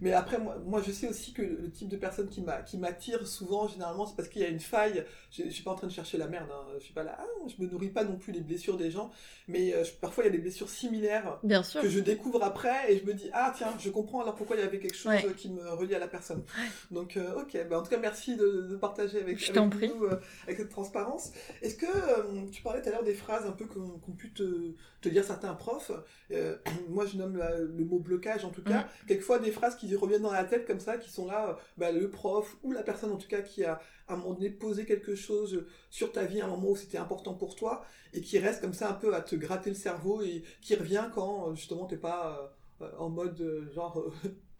[0.00, 3.68] Mais après, moi, moi, je sais aussi que le type de personne qui m'attire souvent,
[3.68, 5.04] généralement, c'est parce qu'il y a une faille.
[5.30, 6.48] Je, ne suis pas en train de chercher la merde.
[6.50, 6.66] Hein.
[6.78, 7.16] Je suis pas là.
[7.18, 9.10] Ah, je me nourris pas non plus des blessures des gens,
[9.48, 11.80] mais euh, parfois il y a des blessures similaires Bien sûr.
[11.80, 14.60] que je découvre après et je me dis ah tiens, je comprends alors pourquoi il
[14.60, 16.44] y avait quelque chose qui me relie à la personne.
[16.90, 20.20] Donc euh, ok, bah, en tout cas merci de, partager avec, je avec nous euh,
[20.44, 21.32] avec cette transparence.
[21.62, 25.08] Est-ce que tu parlais tout à l'heure des phrases un peu qu'on pu te, te
[25.08, 25.92] dire certains profs.
[26.88, 28.88] moi je nomme le mot blocage en tout cas.
[29.06, 32.10] Quelquefois des phrases qui reviennent dans la tête comme ça, qui sont là, bah, le
[32.10, 35.14] prof ou la personne en tout cas qui a à un moment donné posé quelque
[35.14, 38.60] chose sur ta vie, à un moment où c'était important pour toi, et qui reste
[38.60, 41.96] comme ça un peu à te gratter le cerveau et qui revient quand justement t'es
[41.96, 44.04] pas euh, en mode euh, genre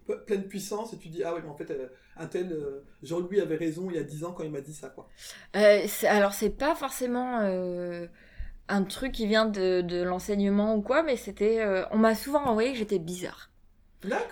[0.27, 2.57] pleine puissance et tu dis ah oui mais en fait euh, un tel
[3.03, 5.09] Jean-Louis avait raison il y a 10 ans quand il m'a dit ça quoi.
[5.53, 7.38] alors c'est pas forcément
[8.69, 12.73] un truc qui vient de, de l'enseignement ou quoi mais c'était on m'a souvent envoyé
[12.73, 13.49] que j'étais bizarre.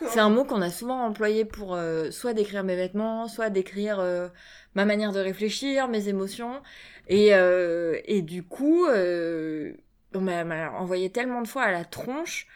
[0.09, 4.01] C'est un mot qu'on a souvent employé pour euh, soit décrire mes vêtements, soit décrire
[4.01, 4.29] euh,
[4.75, 6.63] ma manière de réfléchir, mes émotions.
[7.09, 12.47] Et, euh, et du coup, on m'a envoyé tellement de fois à la tronche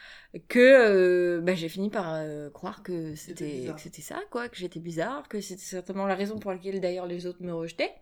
[0.48, 2.22] que bah, j'ai fini par
[2.52, 6.52] croire que c'était c'était ça, quoi, que j'étais bizarre, que c'était certainement la raison pour
[6.52, 7.92] laquelle d'ailleurs les autres me rejetaient.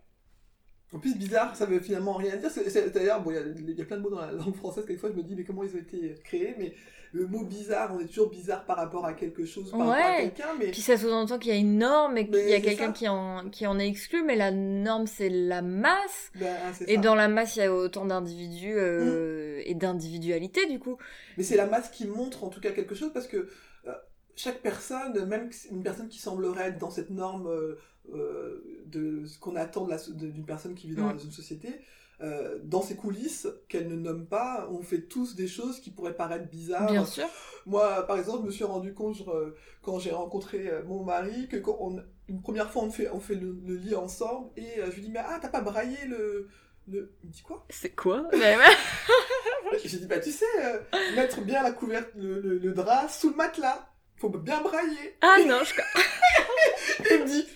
[0.93, 2.49] En plus, bizarre, ça veut finalement rien dire.
[2.93, 5.17] D'ailleurs, bon, il y, y, a plein de mots dans la langue française, quelquefois je
[5.17, 6.53] me dis, mais comment ils ont été créés?
[6.57, 6.73] Mais
[7.13, 10.21] le mot bizarre, on est toujours bizarre par rapport à quelque chose, par rapport à
[10.21, 10.53] quelqu'un.
[10.59, 10.71] Mais...
[10.71, 13.49] Puis ça sous-entend qu'il y a une norme et qu'il y a quelqu'un qui en,
[13.49, 16.31] qui en est exclu, mais la norme c'est la masse.
[16.35, 16.55] Ben,
[16.87, 19.63] et dans la masse, il y a autant d'individus euh, mm.
[19.65, 20.97] et d'individualité du coup.
[21.37, 23.49] Mais c'est la masse qui montre en tout cas quelque chose parce que
[23.87, 23.93] euh,
[24.35, 29.55] chaque personne, même une personne qui semblerait être dans cette norme euh, de ce qu'on
[29.55, 31.19] attend d'une personne qui vit dans mm.
[31.23, 31.69] une société,
[32.23, 36.15] euh, dans ses coulisses, qu'elle ne nomme pas, on fait tous des choses qui pourraient
[36.15, 36.91] paraître bizarres.
[36.91, 37.25] Bien sûr.
[37.65, 39.17] Moi, par exemple, je me suis rendu compte
[39.81, 43.19] quand j'ai rencontré euh, mon mari que quand on, une première fois on fait, on
[43.19, 46.47] fait le, lit ensemble et euh, je lui dis mais ah t'as pas braillé le,
[46.87, 47.11] le...
[47.23, 47.65] Il me dit quoi?
[47.69, 48.29] C'est quoi?
[49.83, 50.45] J'ai dit bah tu sais
[51.15, 55.17] mettre bien la couverte le, le, drap sous le matelas, faut bien brailler.
[55.21, 55.73] Ah non je.
[57.09, 57.47] il me dit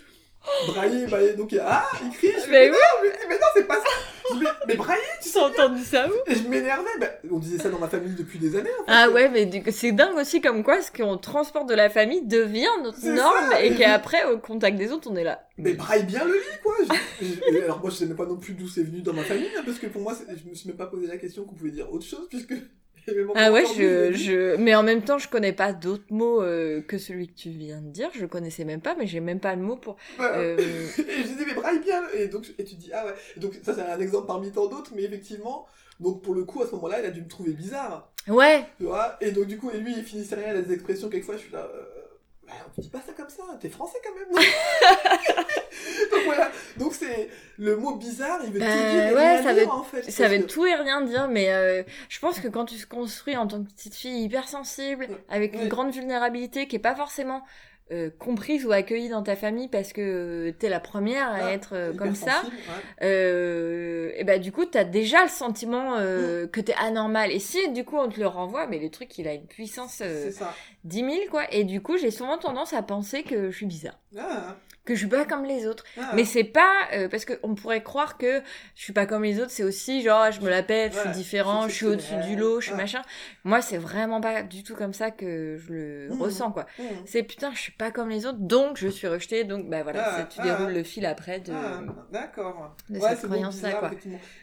[0.67, 2.31] brailler, brailler donc ah il crie.
[2.45, 3.09] Je mais, oui.
[3.29, 3.89] mais non c'est pas ça
[4.33, 6.89] mais, mais brailler, tu as entendu ça où Et je m'énervais.
[6.99, 8.69] Bah, on disait ça dans ma famille depuis des années.
[8.81, 8.91] En fait.
[8.91, 12.67] Ah ouais, mais c'est dingue aussi comme quoi ce qu'on transporte de la famille devient
[12.83, 15.47] notre norme et qu'après, au contact des autres, on est là.
[15.57, 16.75] Mais braille bien le lit, quoi.
[17.63, 19.61] alors moi, je sais même pas non plus d'où c'est venu dans ma famille, hein,
[19.65, 21.91] parce que pour moi, je me suis même pas posé la question qu'on pouvait dire
[21.91, 22.53] autre chose, puisque
[23.35, 26.97] ah ouais, je, je, mais en même temps, je connais pas d'autres mots euh, que
[26.97, 28.09] celui que tu viens de dire.
[28.13, 29.97] Je connaissais même pas, mais j'ai même pas le mot pour.
[30.19, 30.57] Euh...
[30.97, 32.01] et j'ai dit mais braille bien.
[32.13, 33.13] Et donc et tu dis ah ouais.
[33.37, 35.65] donc ça c'est un exemple parmi tant d'autres, mais effectivement,
[35.99, 38.11] donc pour le coup à ce moment-là, il a dû me trouver bizarre.
[38.27, 38.65] Ouais.
[38.77, 39.17] Tu vois?
[39.21, 41.69] Et donc du coup et lui il finissait rien les expressions quelquefois je suis là.
[41.73, 41.94] Euh,
[42.47, 44.29] bah, on dit pas ça comme ça, t'es français quand même.
[46.11, 49.43] donc voilà, donc c'est le mot bizarre, il veut tout euh, dire et ouais, rien
[49.43, 50.11] ça dire, veut, en fait.
[50.11, 53.35] Ça veut tout et rien dire, mais euh, je pense que quand tu te construis
[53.35, 57.43] en tant que petite fille hypersensible, avec une grande vulnérabilité qui est pas forcément
[57.91, 61.73] euh, comprise ou accueillie dans ta famille parce que t'es la première à ah, être
[61.73, 62.41] euh, comme ça,
[63.03, 66.49] euh, et bah du coup t'as déjà le sentiment euh, mm.
[66.49, 67.31] que t'es anormal.
[67.31, 70.01] Et si du coup on te le renvoie, mais le truc il a une puissance
[70.01, 70.31] euh,
[70.83, 71.43] 10 000 quoi.
[71.53, 73.99] Et du coup j'ai souvent tendance à penser que je suis bizarre.
[74.17, 75.83] Ah que je suis pas comme les autres.
[75.97, 76.11] Ah.
[76.15, 78.41] Mais c'est pas euh, parce qu'on pourrait croire que
[78.75, 81.09] je suis pas comme les autres, c'est aussi genre je me la pète, je suis
[81.09, 83.01] différent, je suis au-dessus du lot, je suis machin.
[83.43, 86.21] Moi, c'est vraiment pas du tout comme ça que je le mmh.
[86.21, 86.65] ressens quoi.
[86.77, 86.83] Mmh.
[87.05, 90.19] C'est putain, je suis pas comme les autres, donc je suis rejetée, donc bah voilà,
[90.19, 90.23] ah.
[90.23, 92.75] tu déroules le fil après de ah, d'accord.
[92.89, 93.91] De cette croyance là quoi.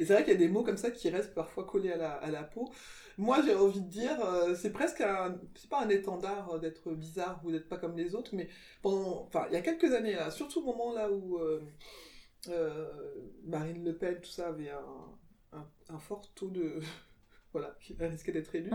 [0.01, 1.97] Et c'est vrai qu'il y a des mots comme ça qui restent parfois collés à
[1.97, 2.71] la, à la peau.
[3.18, 6.92] Moi, j'ai envie de dire, euh, c'est presque un, c'est pas un étendard euh, d'être
[6.92, 8.48] bizarre ou d'être pas comme les autres, mais
[8.81, 11.38] pendant, enfin, il y a quelques années là, surtout au moment là où
[12.48, 12.90] euh,
[13.44, 16.81] Marine Le Pen, tout ça, avait un, un, fort taux de,
[17.53, 18.70] voilà, qui risquait d'être élue.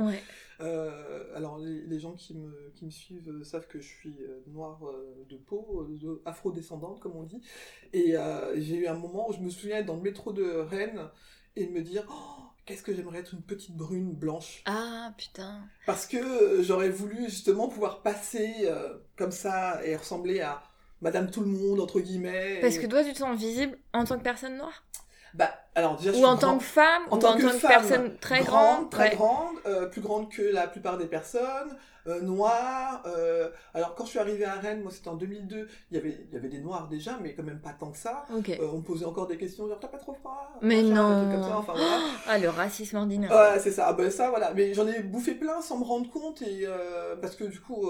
[0.60, 4.15] alors, les, gens qui me, qui me suivent savent que je suis
[4.47, 4.80] noire
[5.28, 5.88] de peau,
[6.26, 7.41] afro-descendante, comme on dit.
[7.93, 8.15] Et
[8.56, 11.10] j'ai eu un moment où je me souviens être dans le métro de Rennes
[11.56, 14.62] et me dire, oh, qu'est-ce que j'aimerais être une petite brune blanche?
[14.66, 15.62] Ah putain.
[15.88, 20.62] Parce que euh, j'aurais voulu justement pouvoir passer euh, comme ça et ressembler à
[21.02, 22.60] Madame Tout le Monde entre guillemets.
[22.62, 24.84] Parce que toi tu te sens visible en tant que personne noire?
[25.34, 27.50] Bah, alors déjà, Ou en grand- tant que femme, en ou tant en que tant
[27.58, 28.90] que personne très grande.
[28.90, 29.16] très ouais.
[29.16, 31.76] grande, euh, plus grande que la plupart des personnes,
[32.08, 33.04] euh, noire.
[33.06, 36.18] euh, alors quand je suis arrivée à Rennes, moi c'était en 2002, il y avait
[36.30, 38.26] il y avait des noirs déjà, mais quand même pas tant que ça.
[38.32, 40.50] On me posait encore des questions genre t'as pas trop froid?
[40.62, 41.20] Mais machin, non.
[41.24, 42.00] des trucs comme ça, enfin voilà.
[42.30, 43.30] Ah, le racisme ordinaire.
[43.32, 43.88] Ouais, c'est ça.
[43.90, 44.54] Ah, ben, ça, voilà.
[44.54, 46.66] Mais j'en ai bouffé plein sans me rendre compte et
[47.22, 47.90] parce que du coup,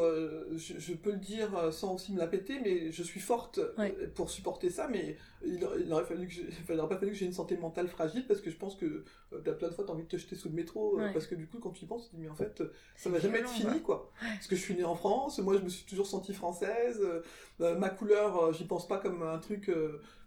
[0.55, 3.91] je, je peux le dire sans aussi me la péter, mais je suis forte Ouais.
[4.15, 4.87] pour supporter ça.
[4.89, 7.33] Mais il, il aurait fallu que j'ai- enfin, il aurait pas fallu que j'ai une
[7.33, 10.01] santé mentale fragile parce que je pense que euh, t'as plein de fois t'as envie
[10.03, 11.13] de te jeter sous le métro euh, Ouais.
[11.13, 12.71] parce que du coup, quand tu y penses, tu te dis mais en fait, euh,
[12.95, 14.11] ça va jamais être fini quoi.
[14.19, 16.99] Parce que je suis née en France, moi je me suis toujours sentie française.
[17.61, 19.69] euh, ma couleur, j'y pense pas comme un truc.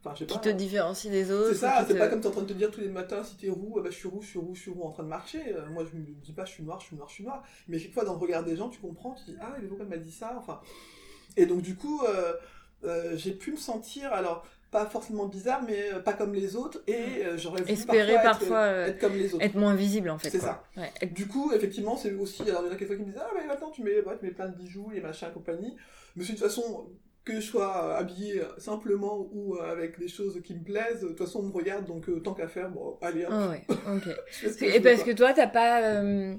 [0.02, 0.44] Enfin, je sais Qui pas.
[0.44, 1.48] te différencie des autres.
[1.48, 3.22] C'est ça, c'est te- pas comme t'es en train de te dire tous les matins
[3.24, 4.90] si t'es roux, ah bah, je suis roux, je suis roux, je suis roux en
[4.92, 5.42] train de marcher.
[5.72, 7.42] Moi je me dis pas je suis noir, je suis noir, je suis noir.
[7.68, 9.84] Mais chaque fois dans le regard des gens, tu comprends, tu dis ah mais pourquoi
[9.84, 10.60] elle m'a dit ça Enfin.
[11.36, 12.02] Et donc du coup,
[12.84, 16.80] euh, j'ai pu me sentir alors pas forcément bizarre, mais euh, pas comme les autres.
[16.86, 19.44] Et euh, j'aurais voulu Espérer parfois, parfois, être, euh, être comme les autres.
[19.44, 20.30] Être moins visible en fait.
[20.30, 20.62] C'est ça.
[20.76, 20.90] Ouais.
[21.00, 22.42] Être- Du coup, effectivement, c'est aussi.
[22.42, 24.24] Alors, il y en a quelques qui me disent Ah, mais maintenant, tu mets, tu
[24.26, 25.76] mets plein de bijoux et machin et compagnie.
[26.16, 26.88] Mais c'est de toute façon,
[27.24, 31.18] que je sois euh, habillé simplement ou avec des choses qui me plaisent, de toute
[31.18, 34.04] façon, on me regarde, donc euh, tant qu'à faire, bon, allez, hop, Ah ouais, ok.
[34.58, 35.82] que Et parce que toi, t'as pas.
[35.82, 36.34] euh,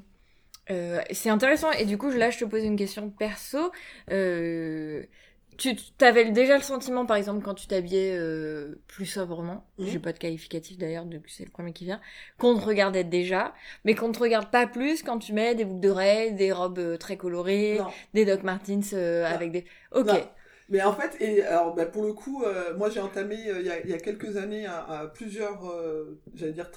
[0.69, 1.71] euh, c'est intéressant.
[1.73, 3.71] Et du coup, là, je te pose une question perso.
[4.09, 5.03] Euh,
[5.57, 10.11] tu avais déjà le sentiment, par exemple, quand tu t'habillais euh, plus sobrement, j'ai pas
[10.13, 12.01] de qualificatif d'ailleurs, donc c'est le premier qui vient,
[12.37, 13.53] qu'on te regardait déjà,
[13.85, 16.97] mais qu'on te regarde pas plus quand tu mets des boucles d'oreilles, des robes euh,
[16.97, 17.87] très colorées, Non.
[18.13, 19.65] des Doc Martens euh, avec des.
[19.91, 20.07] Ok.
[20.07, 20.19] Non.
[20.71, 23.87] Mais en fait, et alors bah, pour le coup, euh, moi j'ai entamé euh, il
[23.87, 24.65] y, y a quelques années
[25.13, 26.71] plusieurs, euh, j'allais dire,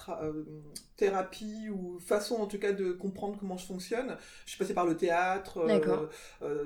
[0.96, 4.16] thérapies ou façons en tout cas de comprendre comment je fonctionne.
[4.44, 5.64] Je suis passée par le théâtre,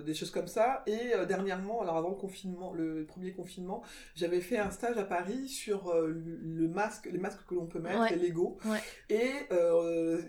[0.04, 0.82] des choses comme ça.
[0.86, 3.82] Et dernièrement, alors avant le confinement, le premier confinement,
[4.14, 8.00] j'avais fait un stage à Paris sur le masque, les masques que l'on peut mettre,
[8.00, 8.16] Ouais.
[8.16, 8.56] les Lego.
[8.64, 8.80] Ouais.
[9.10, 9.32] Et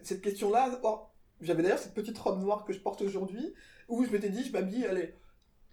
[0.04, 1.00] cette question-là, oh,
[1.42, 3.54] j'avais d'ailleurs cette petite robe noire que je porte aujourd'hui,
[3.88, 5.14] où je m'étais dit, je m'habille, allez,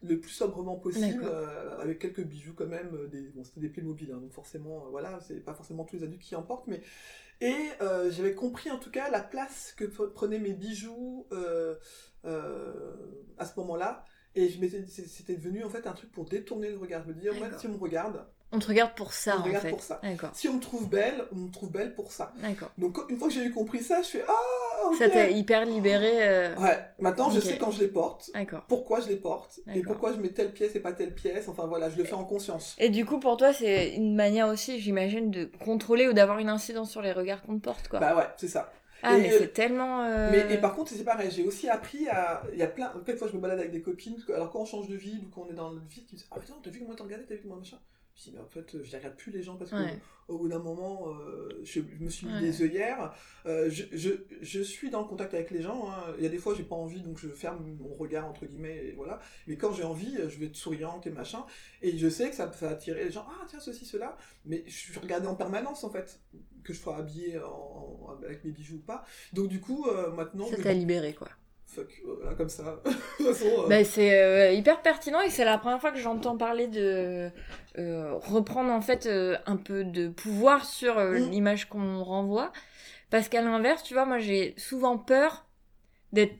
[0.02, 3.68] le plus sobrement possible, euh, avec quelques bijoux quand même, euh, des, bon, c'était des
[3.68, 6.66] Playmobil, hein, donc forcément, euh, voilà, c'est pas forcément tous les adultes qui en portent,
[6.66, 6.80] mais...
[7.42, 11.26] Et euh, j'avais compris en tout cas la place que pre- prenaient mes bijoux
[13.38, 14.04] à ce moment-là,
[14.34, 17.32] et je m'étais, c'était devenu en fait un truc pour détourner le regard, me dire,
[17.38, 17.60] D'accord.
[17.60, 19.70] si on me regarde, On te regarde pour ça, On te en regarde fait.
[19.70, 20.00] pour ça.
[20.02, 20.30] D'accord.
[20.34, 22.32] si on me trouve belle, on me trouve belle pour ça.
[22.40, 22.70] D'accord.
[22.78, 24.32] Donc une fois que j'ai eu compris ça, je fais, ah,
[24.84, 26.26] ok Ça t'a hyper libéré.
[26.28, 28.30] euh, Ouais, maintenant je sais quand je les porte,
[28.68, 31.66] pourquoi je les porte, et pourquoi je mets telle pièce et pas telle pièce, enfin
[31.66, 32.74] voilà, je le fais en conscience.
[32.78, 36.48] Et du coup, pour toi, c'est une manière aussi, j'imagine, de contrôler ou d'avoir une
[36.48, 38.00] incidence sur les regards qu'on te porte, quoi.
[38.00, 38.72] Bah ouais, c'est ça.
[39.02, 40.02] ah, et- mais c'est tellement.
[40.04, 42.42] euh, Mais et par contre, c'est pareil, j'ai aussi appris à.
[42.52, 42.92] Il y a plein.
[43.04, 45.42] Quelquefois, je me balade avec des copines, alors quand on change de ville ou quand
[45.46, 47.24] on est dans notre vie, qui me disent Ah putain, t'as vu comment t'as regardé,
[47.26, 47.78] t'as vu comment machin?
[48.16, 49.98] Je mais en fait, je les regarde plus les gens parce que Ouais.
[50.28, 52.40] au bout d'un moment, euh, je, je me suis mis Ouais.
[52.40, 53.12] des œillères.
[53.44, 55.90] Euh, je, je, je suis dans le contact avec les gens.
[55.90, 56.14] hein.
[56.16, 58.86] Il y a des fois, j'ai pas envie, donc je ferme mon regard, entre guillemets,
[58.86, 59.20] et voilà.
[59.46, 61.44] Mais quand j'ai envie, je vais être souriante et machin.
[61.82, 63.26] Et je sais que ça, va attirer les gens.
[63.28, 64.16] Ah tiens, ceci, cela.
[64.46, 66.18] Mais je suis regardée en permanence, en fait.
[66.64, 67.44] Que je sois habillée en-
[68.08, 69.04] en- avec mes bijoux ou pas.
[69.34, 70.46] Donc du coup, euh, maintenant.
[70.46, 71.28] Ça t'a libéré, quoi.
[71.66, 72.62] Fuck, voilà, comme ça.
[72.84, 72.90] de
[73.24, 73.46] toute façon.
[73.64, 77.30] euh, Bah, c'est euh, hyper pertinent et c'est la première fois que j'entends parler de
[77.78, 81.30] euh, reprendre en fait euh, un peu de pouvoir sur euh, Mm.
[81.30, 82.52] l'image qu'on renvoie.
[83.10, 85.46] Parce qu'à l'inverse, tu vois, moi j'ai souvent peur
[86.12, 86.34] d'être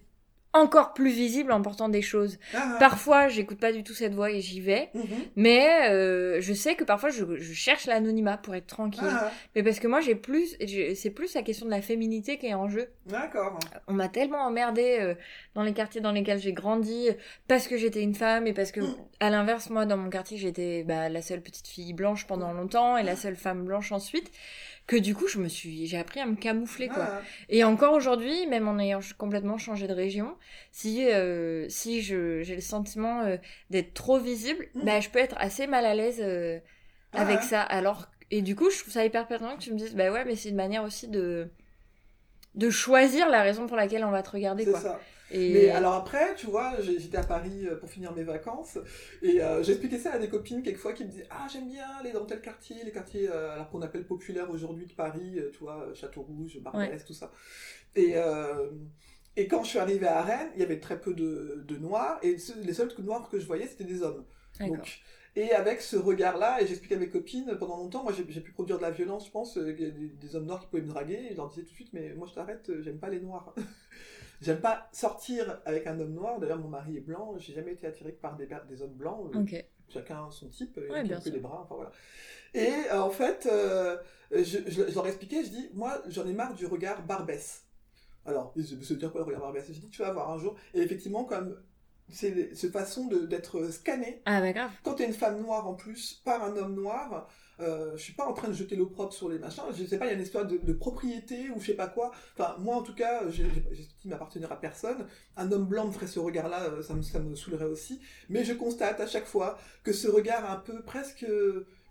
[0.59, 2.38] encore plus visible en portant des choses.
[2.55, 4.90] ah, Parfois, j'écoute pas du tout cette voix et j'y vais.
[4.95, 5.05] mhm,
[5.37, 9.03] Mais euh, je sais que parfois je, je cherche l'anonymat pour être tranquille.
[9.09, 10.57] ah, Mais parce que moi j'ai plus,
[10.95, 12.88] c'est plus la question de la féminité qui est en jeu.
[13.07, 13.59] D'accord.
[13.88, 15.14] On m'a tellement emmerdée euh,
[15.55, 17.12] dans les quartiers dans lesquels j'ai grandi euh,
[17.49, 18.95] parce que j'étais une femme et parce que, Mm.
[19.21, 22.97] à l'inverse, moi dans mon quartier j'étais bah, la seule petite fille blanche pendant longtemps
[22.97, 24.31] et la seule femme blanche ensuite.
[24.87, 27.07] Que du coup je me suis, j'ai appris à me camoufler quoi.
[27.09, 30.37] Ah, Et encore aujourd'hui, même en ayant complètement changé de région,
[30.70, 33.37] si euh, si je j'ai le sentiment euh,
[33.70, 34.85] d'être trop visible, Mm.
[34.85, 36.61] bah je peux être assez mal à l'aise euh,
[37.12, 37.42] avec Ah.
[37.42, 37.62] ça.
[37.62, 40.25] Alors et du coup, je trouve ça hyper pertinent que tu me dises bah ouais,
[40.25, 41.49] mais c'est une manière aussi de
[42.55, 44.81] de choisir la raison pour laquelle on va te regarder quoi.
[44.81, 45.01] ça.
[45.31, 48.79] Et Mais alors après, tu vois, j'étais à Paris euh, pour finir mes vacances
[49.23, 52.12] et euh, j'expliquais ça à des copines quelquefois qui me disaient Ah, j'aime bien aller
[52.12, 55.93] dans tel quartier, les quartiers euh, alors qu'on appelle populaires aujourd'hui de Paris, tu vois,
[55.95, 57.33] Château-Rouge, Barbès, tout ça.
[57.97, 58.71] Et, euh,
[59.37, 62.19] et quand je suis arrivée à Rennes, il y avait très peu de, de noirs
[62.23, 64.25] et les seuls noirs que je voyais, c'était des hommes.
[64.65, 65.01] Donc,
[65.37, 68.79] et avec ce regard-là, et j'expliquais à mes copines, pendant longtemps, moi j'ai pu produire
[68.79, 70.89] de la violence, je pense, il y a des, des hommes noirs qui pouvaient me
[70.89, 73.21] draguer, et je leur disais tout de suite, mais moi je t'arrête, j'aime pas les
[73.21, 73.55] noirs.
[74.42, 76.38] J'aime pas sortir avec un homme noir.
[76.38, 77.35] D'ailleurs, mon mari est blanc.
[77.38, 79.35] J'ai jamais été attiré par des, des hommes blancs.
[79.35, 79.64] Ok.
[79.88, 81.92] Chacun son type, Ouais, bien les bras, enfin voilà.
[82.55, 83.96] Et euh, en fait, euh,
[84.33, 87.64] je, je, je leur expliquais, je dis, moi, j'en ai marre du regard Barbès.
[88.25, 89.64] Alors, je me suis dit, quoi le regard Barbès?
[89.68, 90.57] Je dis, tu vas voir un jour.
[90.75, 91.57] Et effectivement, comme
[92.09, 94.70] c'est cette façon d'être scanné, Ah bah grave.
[94.83, 97.29] quand t'es une femme noire en plus, par un homme noir,
[97.61, 100.07] euh, je suis pas en train de jeter l'opprobre sur les machins, je sais pas,
[100.07, 102.12] il y a une histoire de, propriété ou je sais pas quoi.
[102.38, 105.07] Enfin, moi en tout cas, j'ai- j'ai- j'estime appartenir à personne.
[105.37, 108.01] Un homme blanc me ferait ce regard-là, euh, ça me, ça me saoulerait aussi.
[108.29, 111.25] Mais je constate à chaque fois que ce regard un peu presque.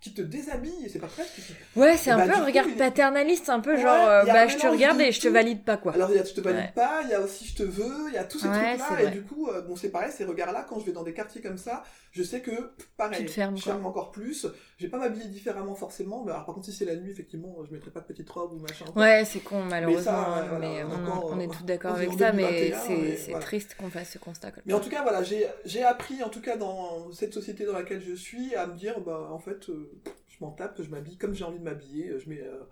[0.00, 1.40] Qui te déshabille, et c'est pas presque.
[1.74, 4.24] Ouais, c'est Et un bah, peu un regard il paternaliste, un peu Ouais, genre, euh,
[4.24, 5.94] bah je te regarde de et je te valide pas quoi.
[5.94, 6.72] Alors il y a je te valide Ouais.
[6.74, 8.86] pas, il y a aussi je te veux, il y a tous ces Ouais, trucs-là,
[8.88, 9.10] c'est et vrai.
[9.16, 11.58] du coup, euh, bon c'est pareil, ces regards-là, quand je vais dans des quartiers comme
[11.58, 11.82] ça,
[12.12, 14.46] je sais que, pareil, fermes, je ferme encore plus,
[14.78, 17.56] je vais pas m'habiller différemment forcément, mais alors par contre si c'est la nuit, effectivement,
[17.68, 18.84] je mettrai pas de petite robe ou machin.
[18.94, 22.70] Ouais, c'est con malheureusement, ça, hein, voilà, mais on, est tous d'accord avec ça, mais
[22.70, 22.78] 2021,
[23.16, 23.44] c'est voilà.
[23.44, 24.52] triste qu'on fasse ce constat.
[24.66, 27.72] Mais en tout cas, voilà, j'ai j'ai appris, en tout cas dans cette société dans
[27.72, 29.90] laquelle je suis, à me dire, bah en fait, euh,
[30.28, 32.42] je m'en tape, je m'habille comme j'ai envie de m'habiller, je mets...
[32.42, 32.64] euh,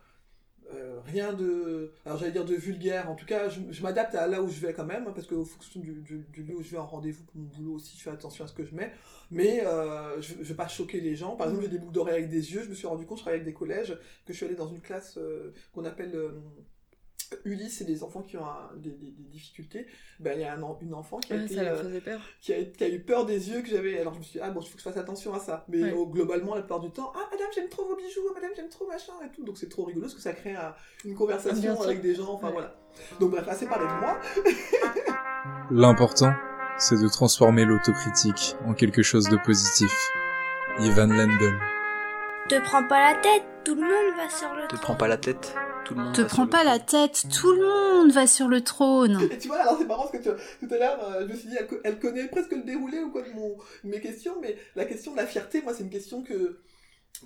[0.72, 4.26] euh, rien de, alors j'allais dire de vulgaire, en tout cas je, je m'adapte à
[4.26, 5.92] là où je vais quand même, hein, parce qu'au fonction du,
[6.36, 8.54] lieu où je vais en rendez-vous pour mon boulot aussi, je fais attention à ce
[8.54, 8.90] que je mets,
[9.30, 11.36] mais euh, je, je vais pas choquer les gens.
[11.36, 13.24] Par exemple, j'ai des boucles d'oreilles avec des yeux, je me suis rendu compte, je
[13.24, 16.30] travaille avec des collèges, que je suis allé dans une classe euh, qu'on appelle euh,
[17.44, 19.86] Ulysse, c'est des enfants qui ont un- des, des- des difficultés.
[20.20, 22.20] Ben, il y a un une enfant qui a, Ouais, été, euh, peur.
[22.40, 23.98] qui, a, qui a eu peur des yeux que j'avais.
[24.00, 25.64] Alors je me suis dit, ah bon, il faut que je fasse attention à ça.
[25.68, 26.06] Mais Ouais.
[26.10, 28.86] globalement, la plupart du temps, ah madame, j'aime trop vos bijoux, ah, madame, j'aime trop
[28.86, 29.44] machin et tout.
[29.44, 30.74] Donc c'est trop rigolo parce que ça crée un-
[31.04, 32.52] une conversation avec des gens, enfin Ouais.
[32.54, 32.74] voilà.
[33.20, 34.20] Donc bref, assez parlé de moi.
[35.70, 36.32] L'important,
[36.78, 39.92] c'est de transformer l'autocritique en quelque chose de positif.
[40.80, 41.58] Ivan Lendl.
[42.48, 45.16] Te prends pas la tête, tout le monde va sur le Te prends pas la
[45.16, 45.54] tête,
[45.84, 46.14] tout le monde.
[46.14, 47.62] Te prends pas la tête, tout le
[48.02, 49.18] monde va sur le trône.
[49.30, 51.36] Et tu vois, alors c'est marrant parce que tu- tout à l'heure, euh, je me
[51.36, 53.50] suis dit, elle, co- elle connaît presque le déroulé ou quoi de, mon,
[53.84, 56.58] de mes questions, mais la question de la fierté, moi, c'est une question que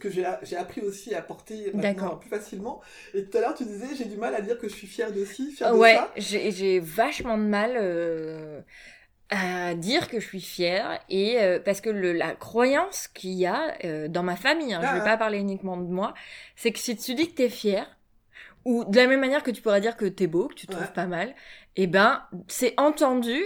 [0.00, 2.80] que j'ai appris aussi à porter maintenant plus facilement.
[3.14, 5.12] Et tout à l'heure, tu disais, j'ai du mal à dire que je suis fière
[5.12, 6.12] de ci, fière de Ouais, ça.
[6.16, 8.61] j'ai j'ai vachement de mal euh,
[9.30, 13.46] à dire que je suis fière et euh, parce que le, la croyance qu'il y
[13.46, 16.14] a euh, dans ma famille, hein, je Ah, vais pas parler uniquement de moi,
[16.56, 17.97] c'est que si tu dis que t'es fier
[18.68, 20.72] ou de la même manière que tu pourrais dire que t'es beau, que tu te
[20.72, 20.78] Ouais.
[20.78, 21.34] trouves pas mal,
[21.76, 23.42] et ben c'est entendu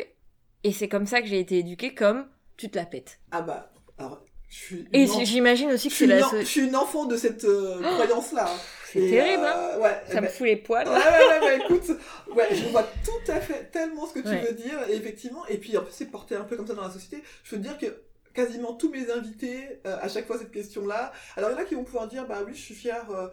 [0.65, 3.21] et c'est comme ça que j'ai été éduquée comme tu te la pètes.
[3.31, 4.89] Ah bah, alors, je suis...
[4.93, 8.47] Et j'imagine aussi que c'est la je suis une enfant de cette euh, croyance-là.
[8.53, 8.59] hein.
[8.87, 9.55] c'est terrible, hein.
[9.57, 10.87] euh, ouais, ça me bah, fout les poils.
[10.89, 11.91] Ouais, ouais, ouais, bah, écoute,
[12.37, 14.43] ouais, je vois tout à fait tellement ce que tu Ouais.
[14.43, 16.83] veux dire, et effectivement, et puis en plus c'est porté un peu comme ça dans
[16.89, 17.87] la société, je veux te dire que
[18.35, 21.65] quasiment tous mes invités, euh, à chaque fois cette question-là, alors il y en a
[21.65, 23.29] qui vont pouvoir dire, bah oui, je suis fier euh,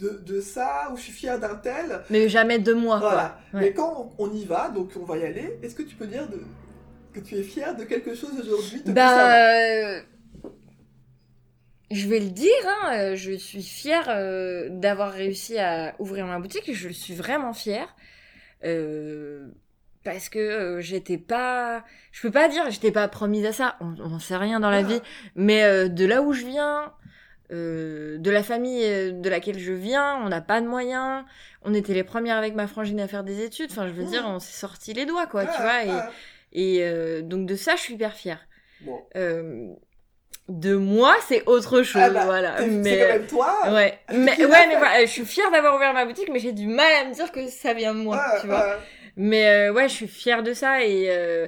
[0.00, 2.98] de, de ça, ou je suis fier d'un tel, Mais jamais de moi.
[2.98, 3.60] voilà, Ouais.
[3.60, 6.06] mais quand on, on y va, donc on va y aller, est-ce que tu peux
[6.06, 6.40] dire de,
[7.12, 9.34] que tu es fier de quelque chose aujourd'hui de Bah,
[9.96, 10.00] euh,
[11.90, 16.38] je vais le dire, hein, euh, je suis fière euh, d'avoir réussi à ouvrir ma
[16.38, 17.94] boutique et je suis vraiment fière.
[18.64, 19.48] Euh,
[20.04, 21.84] parce que euh, j'étais pas.
[22.12, 24.78] Je peux pas dire j'étais pas promise à ça, on, on sait rien dans la
[24.78, 24.82] Ah.
[24.82, 25.00] vie,
[25.34, 26.92] mais euh, de là où je viens.
[27.52, 31.24] Euh, de la famille euh, de laquelle je viens, on n'a pas de moyens.
[31.62, 33.70] On était les premières avec ma frangine à faire des études.
[33.70, 35.84] Enfin, je veux dire, on s'est sorti les doigts, quoi, tu Ah, vois.
[35.84, 36.10] Et, ah,
[36.52, 38.40] et euh, donc de ça, je suis hyper fière.
[38.82, 39.00] bon.
[39.16, 39.68] Euh,
[40.48, 42.60] de moi, c'est autre chose, Ah bah, voilà.
[42.66, 45.92] Mais quand même toi ouais, qui mais ouais, mais voilà, je suis fière d'avoir ouvert
[45.94, 48.38] ma boutique, mais j'ai du mal à me dire que ça vient de moi, Ah,
[48.40, 48.64] tu vois.
[48.74, 48.78] ah.
[49.16, 51.46] Mais euh, ouais, je suis fière de ça et euh,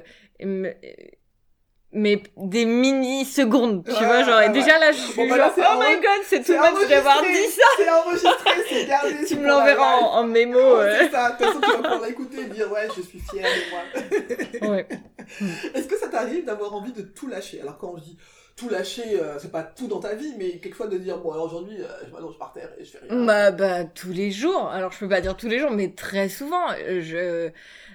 [1.93, 5.29] mais des mini secondes, tu Ouais, vois, genre et ouais, déjà là, je Bon, suis
[5.29, 7.63] bah là, genre oh my god, c'est tout much d'avoir dit ça.
[7.77, 9.15] C'est enregistré, c'est gardé.
[9.27, 10.57] Tu me l'enverras en, en mémo.
[10.59, 10.95] Oh, euh.
[10.99, 13.47] C'est ça, de toute façon, tu vas pouvoir l'écouter et dire ouais, je suis fière
[13.47, 14.69] de moi.
[14.75, 14.87] Ouais.
[15.73, 17.61] Est-ce que ça t'arrive d'avoir envie de tout lâcher?
[17.61, 18.17] Alors quand je dis
[18.55, 21.45] tout lâcher, euh, c'est pas tout dans ta vie, mais quelquefois de dire bon alors
[21.45, 23.25] aujourd'hui euh, je m'allonge par terre et je fais rien.
[23.25, 24.67] Bah, bah, tous les jours.
[24.69, 26.61] Alors, je peux pas dire tous les jours, mais très souvent.
[26.87, 27.49] Euh, Je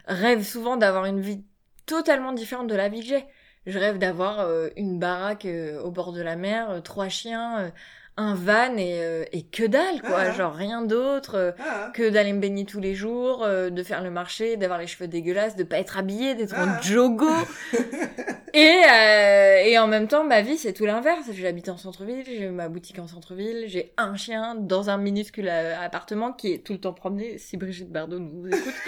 [0.07, 1.43] rêve souvent d'avoir une vie
[1.87, 3.25] totalement différente de la vie que j'ai.
[3.69, 7.59] Je rêve d'avoir euh, une baraque euh, au bord de la mer, euh, trois chiens,
[7.61, 7.69] euh,
[8.17, 10.21] un van et, euh, et que dalle, quoi.
[10.21, 10.31] Ah.
[10.33, 11.35] Genre rien d'autre.
[11.37, 14.79] euh, Ah, que d'aller me baigner tous les jours, euh, de faire le marché, d'avoir
[14.81, 16.65] les cheveux dégueulasses, de pas être habillée, d'être Ah.
[16.79, 17.29] en jogo.
[18.55, 21.27] et, euh, et en même temps, ma vie, c'est tout l'inverse.
[21.33, 25.79] J'habite en centre-ville, j'ai ma boutique en centre-ville, j'ai un chien dans un minuscule euh,
[25.81, 28.83] appartement qui est tout le temps promené, si Brigitte Bardot nous écoute.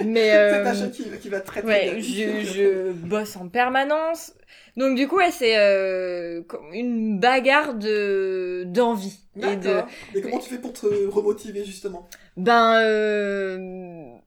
[0.00, 2.00] Mais c'est euh, ta chaîne qui, qui va très très ouais, bien.
[2.00, 4.32] je, je bosse en permanence.
[4.76, 6.42] Donc du coup, ouais, c'est euh,
[6.72, 9.84] une bagarre de d'envie et de.
[10.14, 12.08] Et comment tu fais pour te remotiver justement?
[12.36, 14.18] Ben, euh,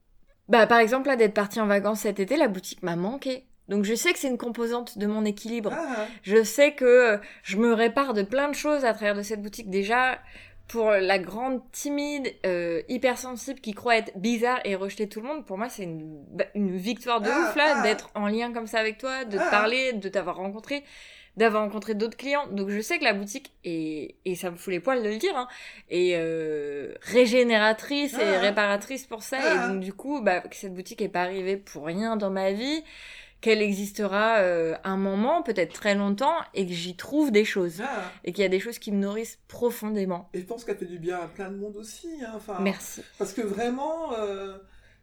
[0.48, 3.46] Bah, par exemple, là, d'être partie en vacances cet été, la boutique m'a manqué.
[3.70, 5.72] Donc je sais que c'est une composante de mon équilibre.
[5.74, 6.08] Ah.
[6.24, 9.42] Je sais que euh, je me répare de plein de choses à travers de cette
[9.42, 9.70] boutique.
[9.70, 10.20] Déjà,
[10.70, 15.46] pour la grande timide, euh, hypersensible qui croit être bizarre et rejeter tout le monde,
[15.46, 17.82] pour moi c'est une, bah, une victoire de Ah, ouf là, ah.
[17.82, 20.84] d'être en lien comme ça avec toi, de te parler, de t'avoir rencontré,
[21.38, 22.48] d'avoir rencontré d'autres clients.
[22.52, 25.18] Donc je sais que la boutique est, et ça me fout les poils de le
[25.18, 25.48] dire, hein,
[25.90, 29.38] est euh, régénératrice et réparatrice pour ça.
[29.40, 32.52] Et donc du coup, bah, que cette boutique est pas arrivée pour rien dans ma
[32.52, 32.84] vie
[33.42, 37.82] qu'elle existera euh, un moment, peut-être très longtemps, et que j'y trouve des choses.
[37.82, 38.12] Ah.
[38.26, 40.30] Et qu'il y a des choses qui me nourrissent profondément.
[40.34, 42.10] Et je pense qu'elle fait du bien à plein de monde aussi.
[42.22, 43.02] hein, Enfin, Merci.
[43.18, 44.58] Parce que vraiment, euh,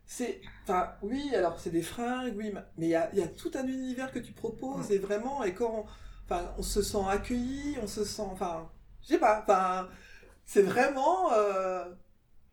[0.05, 0.41] c'est.
[0.65, 3.51] Enfin, oui, alors c'est des fringues, oui, mais il y a, il y a tout
[3.55, 5.85] un univers que tu proposes, et vraiment, et quand on,
[6.27, 8.23] enfin, on se sent accueilli, on se sent.
[8.31, 8.69] Enfin,
[9.03, 9.89] je sais pas, enfin,
[10.45, 11.33] c'est vraiment.
[11.33, 11.87] euh,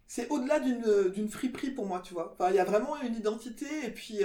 [0.08, 2.34] c'est au-delà d'une friperie pour moi, tu vois.
[2.34, 4.20] Enfin, il y a vraiment une identité, et puis.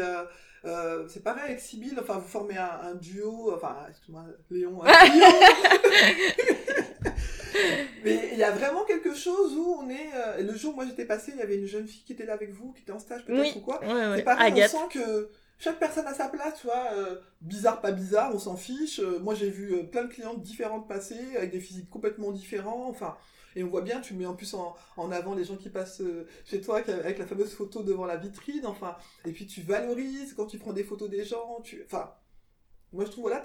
[0.65, 4.89] Euh, c'est pareil avec Sibyl, enfin vous formez un, un duo, enfin excuse-moi Léon, un.
[8.05, 10.11] Mais il y a vraiment quelque chose où on est.
[10.15, 12.27] euh, le jour où moi j'étais passée, il y avait une jeune fille qui était
[12.27, 13.53] là avec vous, qui était en stage peut-être Oui.
[13.57, 13.81] ou quoi.
[13.85, 14.17] Ouais, ouais.
[14.17, 14.75] C'est pareil, Agathe.
[14.75, 16.93] on sent que chaque personne a sa place, tu vois.
[16.95, 19.01] euh, bizarre, pas bizarre, on s'en fiche.
[19.01, 22.87] Moi j'ai vu plein de clientes différentes passer, avec des physiques complètement différents.
[22.89, 23.17] Enfin,
[23.59, 26.01] et on voit bien, tu mets en plus en, en avant les gens qui passent
[26.01, 28.67] euh, chez toi avec la fameuse photo devant la vitrine.
[28.67, 31.61] Enfin, et puis tu valorises quand tu prends des photos des gens.
[31.63, 32.15] Tu, enfin,
[32.93, 33.41] moi je trouve voilà,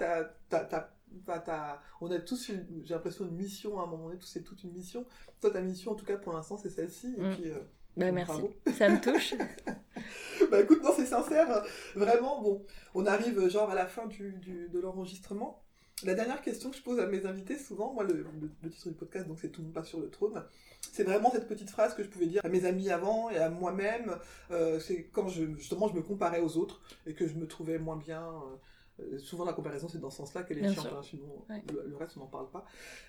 [0.49, 1.69] t'as,
[2.01, 2.45] on a tous,
[2.83, 4.19] j'ai l'impression, une mission à un moment donné.
[4.19, 5.05] Tous c'est toute une mission.
[5.41, 7.15] Toi, ta mission, en tout cas pour l'instant, c'est celle-ci.
[7.17, 7.35] Et Mm.
[7.35, 7.59] puis, euh,
[7.97, 8.31] Bah, merci.
[8.33, 8.53] bravo.
[8.77, 9.35] Ça me touche.
[10.51, 11.63] bah écoute, non, c'est sincère.
[11.95, 15.62] Vraiment, bon, on arrive genre à la fin du, du- de l'enregistrement.
[16.05, 18.89] La dernière question que je pose à mes invités, souvent, moi, le, le- le titre
[18.89, 20.43] du podcast, donc c'est Tout le monde passe sur le trône.
[20.91, 23.49] C'est vraiment cette petite phrase que je pouvais dire à mes amis avant et à
[23.49, 24.17] moi-même.
[24.51, 27.77] euh, c'est quand je, justement je me comparais aux autres et que je me trouvais
[27.79, 28.21] moins bien.
[28.27, 28.55] euh,
[28.99, 31.63] euh, souvent la comparaison c'est dans ce sens-là qu'elle est Bien chiante, hein, sinon Ouais.
[31.73, 32.63] le, le reste on n'en parle pas.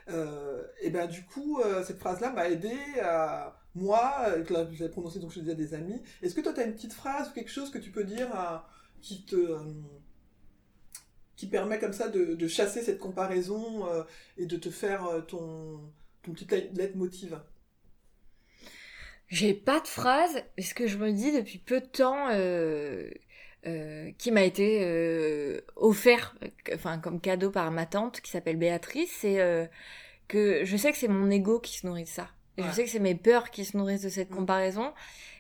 [0.09, 2.73] Euh, et ben du coup cette phrase-là m'a aidé
[3.03, 4.15] à moi,
[4.49, 6.01] je l'ai prononcée donc je le dis à des amis.
[6.23, 8.35] Est-ce que toi tu as une petite phrase ou quelque chose que tu peux dire
[8.35, 8.67] à-
[9.03, 9.59] qui te
[11.37, 14.03] qui permet comme ça de, chasser cette comparaison euh,
[14.37, 15.81] et de te faire euh, ton
[16.23, 17.39] ton petit leitmotiv
[19.29, 23.11] J'ai pas de phrase, mais ce que je me dis depuis peu de temps, euh,
[24.17, 26.35] qui m'a été offert,
[26.73, 29.69] enfin comme cadeau par ma tante qui s'appelle Béatrice, c'est
[30.29, 32.31] que je sais que c'est mon ego qui se nourrit de ça.
[32.57, 32.69] Et Ouais.
[32.69, 34.37] je sais que c'est mes peurs qui se nourrissent de cette Mm.
[34.37, 34.93] comparaison.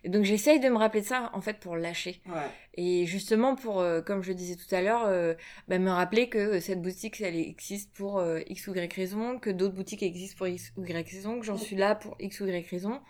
[0.02, 2.20] Et donc j'essaye de me rappeler de ça en fait pour lâcher.
[2.26, 2.42] Ouais.
[2.74, 5.34] Et justement pour, euh, comme je disais tout à l'heure, euh,
[5.68, 9.38] bah, me rappeler que euh, cette boutique, elle existe pour euh, X ou Y raison,
[9.38, 12.40] que d'autres boutiques existent pour X ou Y raison, que j'en suis là pour X
[12.40, 13.00] ou Y raison.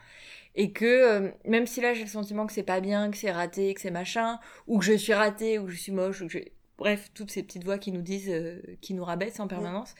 [0.54, 3.74] Et que même si là j'ai le sentiment que c'est pas bien, que c'est raté,
[3.74, 4.38] que c'est machin,
[4.68, 6.38] ou que je suis ratée, ou que je suis moche, ou que je...
[6.78, 9.94] Bref, toutes ces petites voix qui nous disent, euh, qui nous rabaissent en permanence,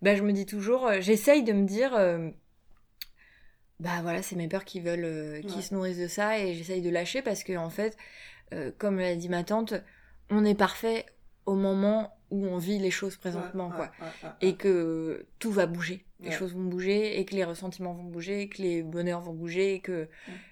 [0.00, 1.92] bah je me dis toujours, j'essaye de me dire...
[3.82, 5.62] bah voilà, c'est mes peurs qui veulent, euh, qui Ouais.
[5.62, 7.96] se nourrissent de ça et j'essaye de lâcher parce que en fait,
[8.54, 9.74] euh, comme l'a dit ma tante,
[10.30, 11.06] on est parfait
[11.46, 13.84] au moment où on vit les choses présentement, Ouais, quoi.
[14.00, 14.48] ouais, ouais, ouais.
[14.48, 18.42] Et que tout va bouger, les choses vont bouger et que les ressentiments vont bouger,
[18.42, 20.08] et que les bonheurs vont bouger et que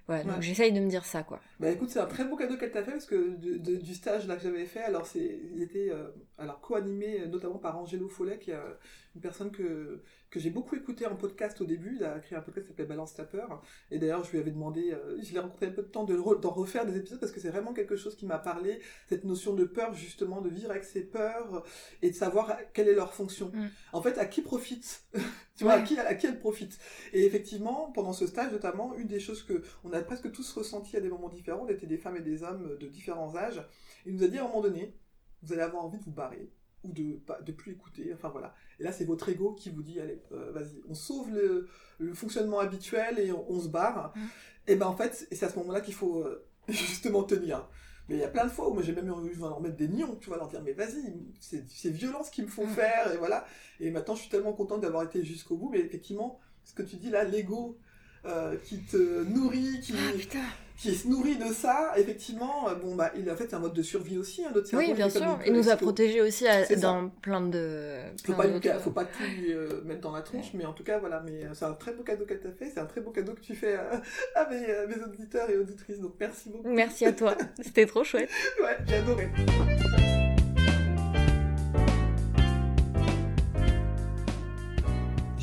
[0.09, 0.25] voilà.
[0.25, 1.41] Donc j'essaye de me dire ça, quoi.
[1.61, 3.95] Bah écoute, c'est un très beau cadeau qu'elle t'a fait parce que de- de- du
[3.95, 6.09] stage là que j'avais fait, alors c'est, il était euh,
[6.39, 8.75] alors co-animé euh, notamment par Angelo Follet, qui est euh,
[9.15, 11.97] une personne que, que j'ai beaucoup écouté en podcast au début.
[12.01, 13.63] Il a créé un podcast qui s'appelait Balance ta peur.
[13.93, 16.17] Et d'ailleurs, je lui avais demandé, euh, je l'ai rencontré un peu de temps de
[16.41, 19.55] d'en refaire des épisodes parce que c'est vraiment quelque chose qui m'a parlé, cette notion
[19.55, 21.63] de peur justement, de vivre avec ses peurs
[22.03, 23.51] et de savoir quelle est leur fonction.
[23.55, 23.69] Mm.
[23.93, 25.05] En fait, à qui profite
[25.61, 26.79] Tu vois, à qui, à qui elle profite?
[27.13, 30.97] Et effectivement, pendant ce stage notamment, une des choses que on a presque tous ressenti
[30.97, 33.63] à des moments différents, on était des femmes et des hommes de différents âges,
[34.07, 34.97] il nous a dit à un moment donné,
[35.43, 36.51] vous allez avoir envie de vous barrer
[36.83, 38.55] ou de de plus écouter, enfin voilà.
[38.79, 41.69] Et là, c'est votre ego qui vous dit, allez, euh, vas-y, on sauve le,
[41.99, 44.15] le fonctionnement habituel et on, on se barre.
[44.17, 44.21] Mm.
[44.69, 47.69] Et ben en fait, c'est à ce moment-là qu'il faut euh, justement tenir.
[48.11, 49.77] Mais il y a plein de fois où moi j'ai même envie de leur mettre
[49.77, 52.67] des nions, tu vois, leur dire mais vas-y, c'est c'est violent ce qu'ils me font
[52.67, 52.71] Mm.
[52.71, 53.47] faire, et voilà.
[53.79, 56.97] Et maintenant je suis tellement contente d'avoir été jusqu'au bout, mais effectivement, ce que tu
[56.97, 57.79] dis là, l'ego
[58.27, 60.41] euh, qui te nourrit, qui, Ah putain
[60.81, 63.75] qui se nourrit de ça, effectivement, euh, bon bah il en fait c'est un mode
[63.75, 64.75] de survie aussi, hein, notre.
[64.77, 65.39] Oui, bien sûr.
[65.47, 66.81] Il nous a que protégés aussi à- C'est ça.
[66.81, 67.99] dans plein de.
[68.25, 70.65] Faut plein pas, lui- d'autres- faut pas tout lui euh, mettre dans la tronche, mais
[70.65, 72.81] en tout cas voilà, mais euh, c'est un très beau cadeau qu'elle t'a fait, c'est
[72.81, 74.01] un très beau cadeau que tu fais à,
[74.37, 74.67] à mes,
[74.97, 76.69] mes auditeurs et auditrices, donc merci beaucoup.
[76.69, 77.37] Merci à toi.
[77.63, 78.31] C'était trop chouette.
[78.63, 79.29] Ouais, j'ai adoré.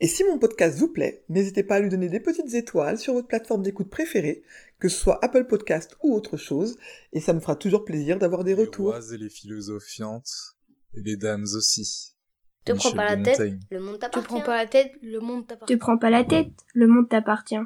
[0.00, 3.14] Et si mon podcast vous plaît, n'hésitez pas à lui donner des petites étoiles sur
[3.14, 4.42] votre plateforme d'écoute préférée,
[4.78, 6.76] que ce soit Apple Podcast ou autre chose,
[7.12, 8.92] et ça me fera toujours plaisir d'avoir des retours.
[8.92, 10.56] Les rois et les philosophiantes,
[10.94, 12.14] et les dames aussi.
[12.64, 13.40] Te prends pas la tête,
[13.70, 14.20] le monde t'appartient.
[14.20, 15.74] Te prends pas la tête, le monde t'appartient.
[15.74, 17.56] Te prends pas la tête, le monde t'appartient.